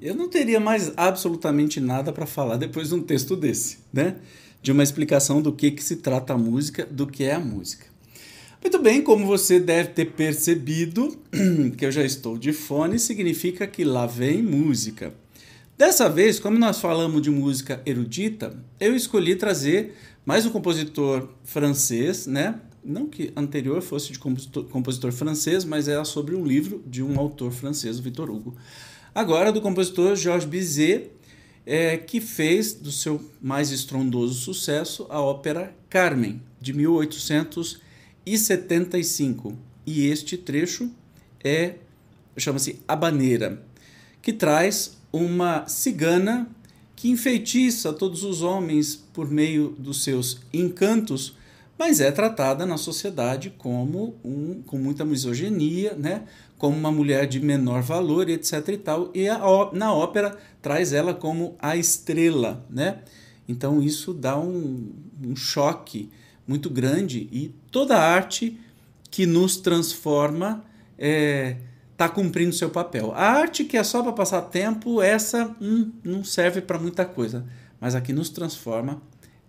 Eu 0.00 0.14
não 0.14 0.28
teria 0.28 0.60
mais 0.60 0.92
absolutamente 0.96 1.80
nada 1.80 2.12
para 2.12 2.26
falar 2.26 2.56
depois 2.56 2.88
de 2.88 2.94
um 2.94 3.02
texto 3.02 3.34
desse, 3.34 3.78
né? 3.92 4.16
de 4.62 4.72
uma 4.72 4.82
explicação 4.82 5.40
do 5.40 5.52
que, 5.52 5.70
que 5.70 5.82
se 5.82 5.96
trata 5.96 6.34
a 6.34 6.38
música, 6.38 6.86
do 6.86 7.06
que 7.06 7.24
é 7.24 7.34
a 7.34 7.40
música. 7.40 7.86
Muito 8.60 8.78
bem, 8.80 9.02
como 9.02 9.24
você 9.24 9.60
deve 9.60 9.90
ter 9.90 10.06
percebido, 10.06 11.16
que 11.76 11.86
eu 11.86 11.92
já 11.92 12.02
estou 12.02 12.36
de 12.36 12.52
fone, 12.52 12.98
significa 12.98 13.66
que 13.66 13.84
lá 13.84 14.04
vem 14.04 14.42
música. 14.42 15.14
Dessa 15.76 16.08
vez, 16.08 16.40
como 16.40 16.58
nós 16.58 16.80
falamos 16.80 17.22
de 17.22 17.30
música 17.30 17.80
erudita, 17.86 18.56
eu 18.80 18.96
escolhi 18.96 19.36
trazer 19.36 19.94
mais 20.26 20.44
um 20.44 20.50
compositor 20.50 21.28
francês, 21.44 22.26
né? 22.26 22.60
Não 22.84 23.06
que 23.06 23.32
anterior 23.36 23.80
fosse 23.80 24.12
de 24.12 24.18
compositor, 24.18 24.64
compositor 24.64 25.12
francês, 25.12 25.64
mas 25.64 25.86
era 25.86 26.04
sobre 26.04 26.34
um 26.34 26.44
livro 26.44 26.82
de 26.86 27.02
um 27.02 27.18
autor 27.18 27.52
francês, 27.52 28.00
Victor 28.00 28.28
Hugo. 28.28 28.56
Agora 29.18 29.50
do 29.50 29.60
compositor 29.60 30.14
Georges 30.14 30.48
Bizet, 30.48 31.10
é, 31.66 31.96
que 31.96 32.20
fez 32.20 32.72
do 32.72 32.92
seu 32.92 33.20
mais 33.42 33.72
estrondoso 33.72 34.34
sucesso 34.34 35.08
a 35.10 35.20
ópera 35.20 35.74
Carmen, 35.90 36.40
de 36.60 36.72
1875. 36.72 39.58
E 39.84 40.06
este 40.06 40.36
trecho 40.36 40.88
é 41.42 41.74
chama-se 42.36 42.78
Habaneira, 42.86 43.60
que 44.22 44.32
traz 44.32 44.96
uma 45.12 45.66
cigana 45.66 46.48
que 46.94 47.10
enfeitiça 47.10 47.92
todos 47.92 48.22
os 48.22 48.42
homens 48.42 49.04
por 49.12 49.28
meio 49.28 49.74
dos 49.76 50.04
seus 50.04 50.42
encantos, 50.52 51.34
mas 51.76 52.00
é 52.00 52.12
tratada 52.12 52.64
na 52.64 52.76
sociedade 52.76 53.52
como 53.58 54.14
um, 54.24 54.62
com 54.62 54.78
muita 54.78 55.04
misoginia, 55.04 55.94
né? 55.94 56.22
Como 56.58 56.76
uma 56.76 56.90
mulher 56.90 57.26
de 57.26 57.40
menor 57.40 57.80
valor, 57.80 58.28
etc. 58.28 58.68
e 58.68 58.76
tal. 58.76 59.10
E 59.14 59.28
a, 59.28 59.38
na 59.72 59.94
ópera 59.94 60.36
traz 60.60 60.92
ela 60.92 61.14
como 61.14 61.56
a 61.58 61.76
estrela, 61.76 62.66
né? 62.68 62.98
Então 63.48 63.80
isso 63.80 64.12
dá 64.12 64.38
um, 64.38 64.92
um 65.24 65.34
choque 65.34 66.10
muito 66.46 66.68
grande 66.68 67.28
e 67.32 67.54
toda 67.70 67.96
a 67.96 68.02
arte 68.02 68.58
que 69.10 69.24
nos 69.24 69.56
transforma 69.56 70.64
está 70.92 71.06
é, 71.06 71.56
tá 71.96 72.08
cumprindo 72.08 72.54
seu 72.54 72.68
papel. 72.68 73.12
A 73.14 73.24
arte 73.24 73.64
que 73.64 73.76
é 73.76 73.84
só 73.84 74.02
para 74.02 74.12
passar 74.12 74.42
tempo, 74.42 75.00
essa 75.00 75.56
hum, 75.60 75.92
não 76.04 76.24
serve 76.24 76.60
para 76.60 76.78
muita 76.78 77.04
coisa, 77.04 77.46
mas 77.80 77.94
a 77.94 78.00
que 78.00 78.12
nos 78.12 78.28
transforma 78.28 79.00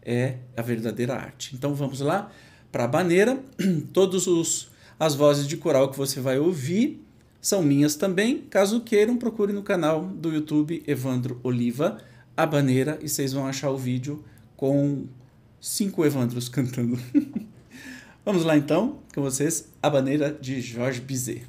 é 0.02 0.38
a 0.56 0.62
verdadeira 0.62 1.16
arte. 1.16 1.56
Então 1.56 1.74
vamos 1.74 2.00
lá 2.00 2.32
para 2.72 2.86
a 2.86 2.88
baneira, 2.88 3.42
todos 3.92 4.28
os 4.28 4.70
as 5.00 5.16
vozes 5.16 5.48
de 5.48 5.56
coral 5.56 5.90
que 5.90 5.98
você 5.98 6.20
vai 6.20 6.38
ouvir 6.38 7.02
são 7.42 7.64
minhas 7.64 7.96
também. 7.96 8.40
Caso 8.50 8.82
queiram, 8.82 9.16
procure 9.18 9.54
no 9.54 9.64
canal 9.64 10.04
do 10.04 10.32
YouTube 10.32 10.84
Evandro 10.86 11.40
Oliva, 11.42 11.98
a 12.36 12.46
baneira, 12.46 13.00
e 13.02 13.08
vocês 13.08 13.32
vão 13.32 13.48
achar 13.48 13.70
o 13.72 13.78
vídeo 13.78 14.24
com 14.58 15.06
cinco 15.62 16.06
Evandros 16.06 16.50
cantando. 16.50 17.00
Vamos 18.26 18.44
lá 18.44 18.58
então, 18.58 19.00
com 19.16 19.22
vocês, 19.22 19.70
a 19.82 19.90
baneira 19.90 20.38
de 20.40 20.60
Jorge 20.60 21.00
Bizet. 21.00 21.44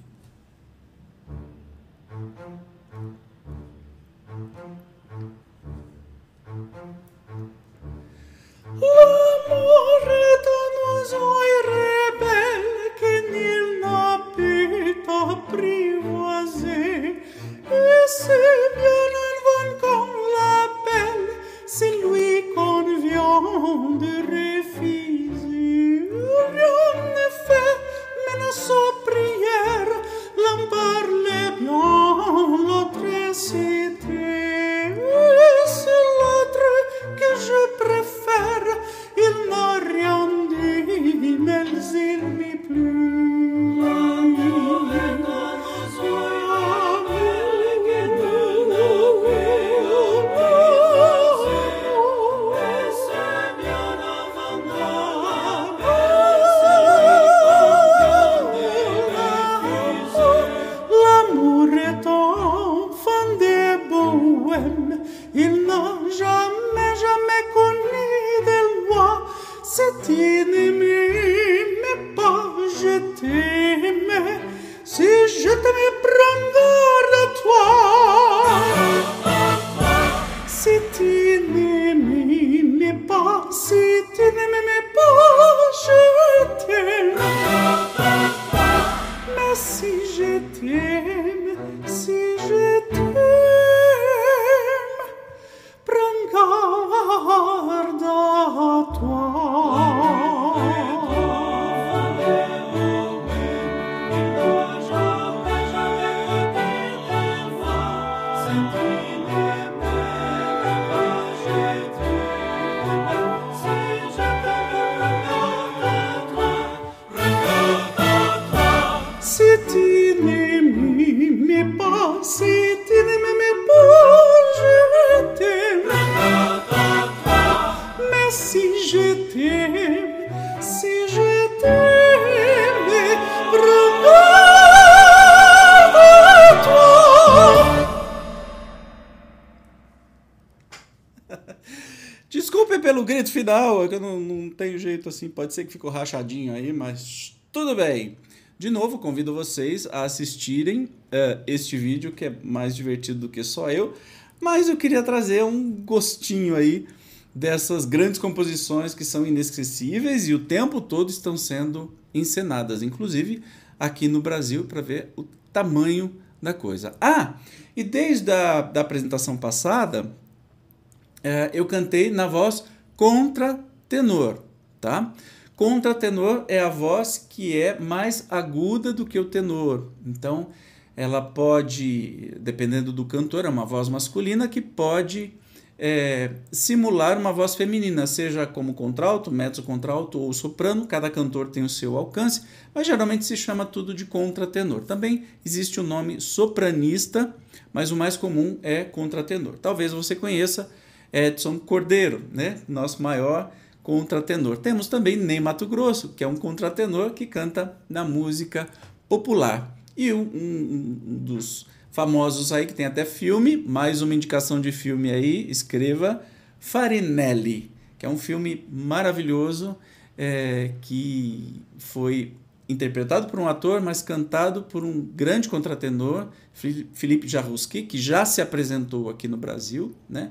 Final, 143.51 143.85
é 143.85 143.89
que 143.89 143.95
eu 143.97 144.01
não, 144.01 144.21
não 144.21 144.51
tenho 144.51 144.79
jeito 144.79 145.09
assim. 145.09 145.29
Pode 145.29 145.53
ser 145.53 145.65
que 145.65 145.73
ficou 145.73 145.91
rachadinho 145.91 146.55
aí, 146.55 146.73
mas 146.73 147.37
tudo 147.53 147.75
bem. 147.75 148.17
De 148.59 148.71
novo, 148.71 148.99
convido 148.99 149.35
vocês 149.35 149.87
a 149.91 150.05
assistirem 150.05 150.85
uh, 150.85 151.43
este 151.47 151.77
vídeo, 151.77 152.13
que 152.13 152.27
é 152.27 152.37
mais 152.45 152.77
divertido 152.77 153.21
do 153.21 153.29
que 153.29 153.43
só 153.43 153.71
eu, 153.71 153.95
mas 154.41 154.69
eu 154.69 154.77
queria 154.77 155.03
trazer 155.03 155.43
um 155.43 155.73
gostinho 155.73 156.55
aí 156.55 156.87
dessas 157.35 157.85
grandes 157.85 158.19
composições 158.19 158.95
que 158.95 159.05
são 159.05 159.27
inesquecíveis 159.27 160.29
e 160.29 160.35
o 160.35 160.41
tempo 160.41 160.81
todo 160.81 161.11
estão 161.11 161.37
sendo 161.37 161.93
encenadas, 162.13 162.83
inclusive 162.83 163.43
aqui 163.79 164.09
no 164.09 164.21
Brasil, 164.21 164.65
para 164.65 164.83
ver 164.83 165.13
o 165.17 165.25
tamanho 165.53 166.15
da 166.41 166.53
coisa. 166.53 166.95
Ah, 167.01 167.35
e 167.77 167.83
desde 167.83 168.31
a 168.31 168.61
da 168.61 168.83
apresentação 168.83 169.37
passada, 169.37 170.05
uh, 170.05 171.51
eu 171.53 171.65
cantei 171.65 172.11
na 172.11 172.27
voz 172.27 172.65
contra-tenor, 173.01 174.43
tá? 174.79 175.15
Contratenor 175.57 176.45
é 176.49 176.61
a 176.61 176.69
voz 176.69 177.27
que 177.31 177.59
é 177.59 177.81
mais 177.81 178.27
aguda 178.29 178.93
do 178.93 179.07
que 179.07 179.19
o 179.19 179.25
tenor. 179.25 179.91
Então, 180.05 180.49
ela 180.95 181.23
pode, 181.23 182.35
dependendo 182.41 182.93
do 182.93 183.07
cantor, 183.07 183.47
é 183.47 183.49
uma 183.49 183.65
voz 183.65 183.89
masculina 183.89 184.47
que 184.47 184.61
pode 184.61 185.33
é, 185.79 186.33
simular 186.53 187.17
uma 187.17 187.33
voz 187.33 187.55
feminina, 187.55 188.07
seja 188.07 188.47
como 188.47 188.75
contralto, 188.75 189.31
mezzo-contralto 189.31 190.19
ou 190.19 190.31
soprano. 190.35 190.87
Cada 190.87 191.09
cantor 191.09 191.47
tem 191.47 191.63
o 191.63 191.71
seu 191.71 191.97
alcance, 191.97 192.43
mas 192.75 192.87
geralmente 192.87 193.25
se 193.25 193.35
chama 193.35 193.65
tudo 193.65 193.95
de 193.95 194.05
contratenor. 194.05 194.85
Também 194.85 195.25
existe 195.43 195.81
o 195.81 195.83
nome 195.83 196.21
sopranista, 196.21 197.35
mas 197.73 197.91
o 197.91 197.97
mais 197.97 198.19
comum 198.19 198.59
é 198.63 198.85
contratenor. 198.85 199.55
Talvez 199.57 199.91
você 199.91 200.15
conheça 200.15 200.71
Edson 201.13 201.59
Cordeiro, 201.59 202.23
né? 202.33 202.61
nosso 202.69 203.03
maior 203.03 203.53
contratenor. 203.83 204.59
Temos 204.59 204.87
também 204.89 205.17
Ney 205.17 205.41
Mato 205.41 205.67
Grosso, 205.67 206.11
que 206.11 206.23
é 206.23 206.27
um 206.27 206.37
contratenor 206.37 207.11
que 207.11 207.27
canta 207.27 207.77
na 207.89 208.05
música 208.05 208.69
popular. 209.09 209.77
E 209.97 210.13
um, 210.13 210.21
um, 210.21 211.01
um, 211.09 211.19
dos 211.25 211.67
famosos 211.91 212.53
aí, 212.53 212.67
que 212.67 212.75
tem 212.75 212.87
até 212.87 213.05
filme, 213.05 213.57
mais 213.57 214.03
uma 214.03 214.15
indicação 214.15 214.61
de 214.61 214.71
filme 214.71 215.11
aí, 215.11 215.51
escreva 215.51 216.23
Farinelli, 216.59 217.71
que 217.99 218.07
é 218.07 218.09
um 218.09 218.19
filme 218.19 218.65
maravilhoso 218.71 219.77
é, 220.17 220.73
que 220.81 221.61
foi 221.79 222.35
interpretado 222.69 223.27
por 223.27 223.41
um 223.41 223.49
ator, 223.49 223.81
mas 223.81 224.01
cantado 224.01 224.63
por 224.63 224.85
um 224.85 225.01
grande 225.01 225.49
contratenor, 225.49 226.29
Felipe 226.53 227.27
Jarruski, 227.27 227.83
que 227.83 227.99
já 227.99 228.25
se 228.25 228.41
apresentou 228.41 229.11
aqui 229.11 229.27
no 229.27 229.37
Brasil, 229.37 229.93
né? 230.09 230.31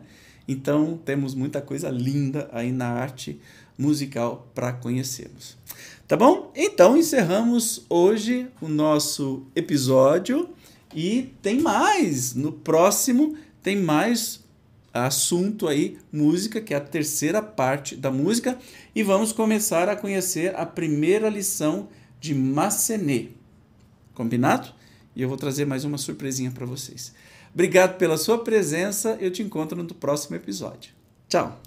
Então 0.51 0.99
temos 1.05 1.35
muita 1.35 1.61
coisa 1.61 1.89
linda 1.89 2.49
aí 2.51 2.71
na 2.71 2.87
arte 2.87 3.39
musical 3.77 4.49
para 4.55 4.73
conhecermos. 4.73 5.55
Tá 6.07 6.17
bom? 6.17 6.51
Então 6.55 6.97
encerramos 6.97 7.85
hoje 7.87 8.47
o 8.59 8.67
nosso 8.67 9.45
episódio 9.55 10.49
e 10.91 11.35
tem 11.43 11.61
mais. 11.61 12.33
No 12.33 12.51
próximo 12.51 13.37
tem 13.61 13.75
mais 13.75 14.43
assunto 14.91 15.67
aí, 15.67 15.99
música, 16.11 16.59
que 16.59 16.73
é 16.73 16.77
a 16.77 16.81
terceira 16.81 17.43
parte 17.43 17.95
da 17.95 18.09
música, 18.09 18.57
e 18.95 19.03
vamos 19.03 19.31
começar 19.31 19.87
a 19.87 19.95
conhecer 19.95 20.55
a 20.55 20.65
primeira 20.65 21.29
lição 21.29 21.89
de 22.19 22.33
Massenet. 22.33 23.35
Combinado? 24.15 24.73
E 25.15 25.21
eu 25.21 25.29
vou 25.29 25.37
trazer 25.37 25.65
mais 25.65 25.85
uma 25.85 25.99
surpresinha 25.99 26.49
para 26.49 26.65
vocês. 26.65 27.13
Obrigado 27.59 27.97
pela 27.97 28.15
sua 28.15 28.41
presença. 28.41 29.17
Eu 29.19 29.29
te 29.29 29.43
encontro 29.43 29.83
no 29.83 29.93
próximo 29.93 30.33
episódio. 30.37 30.93
Tchau! 31.27 31.61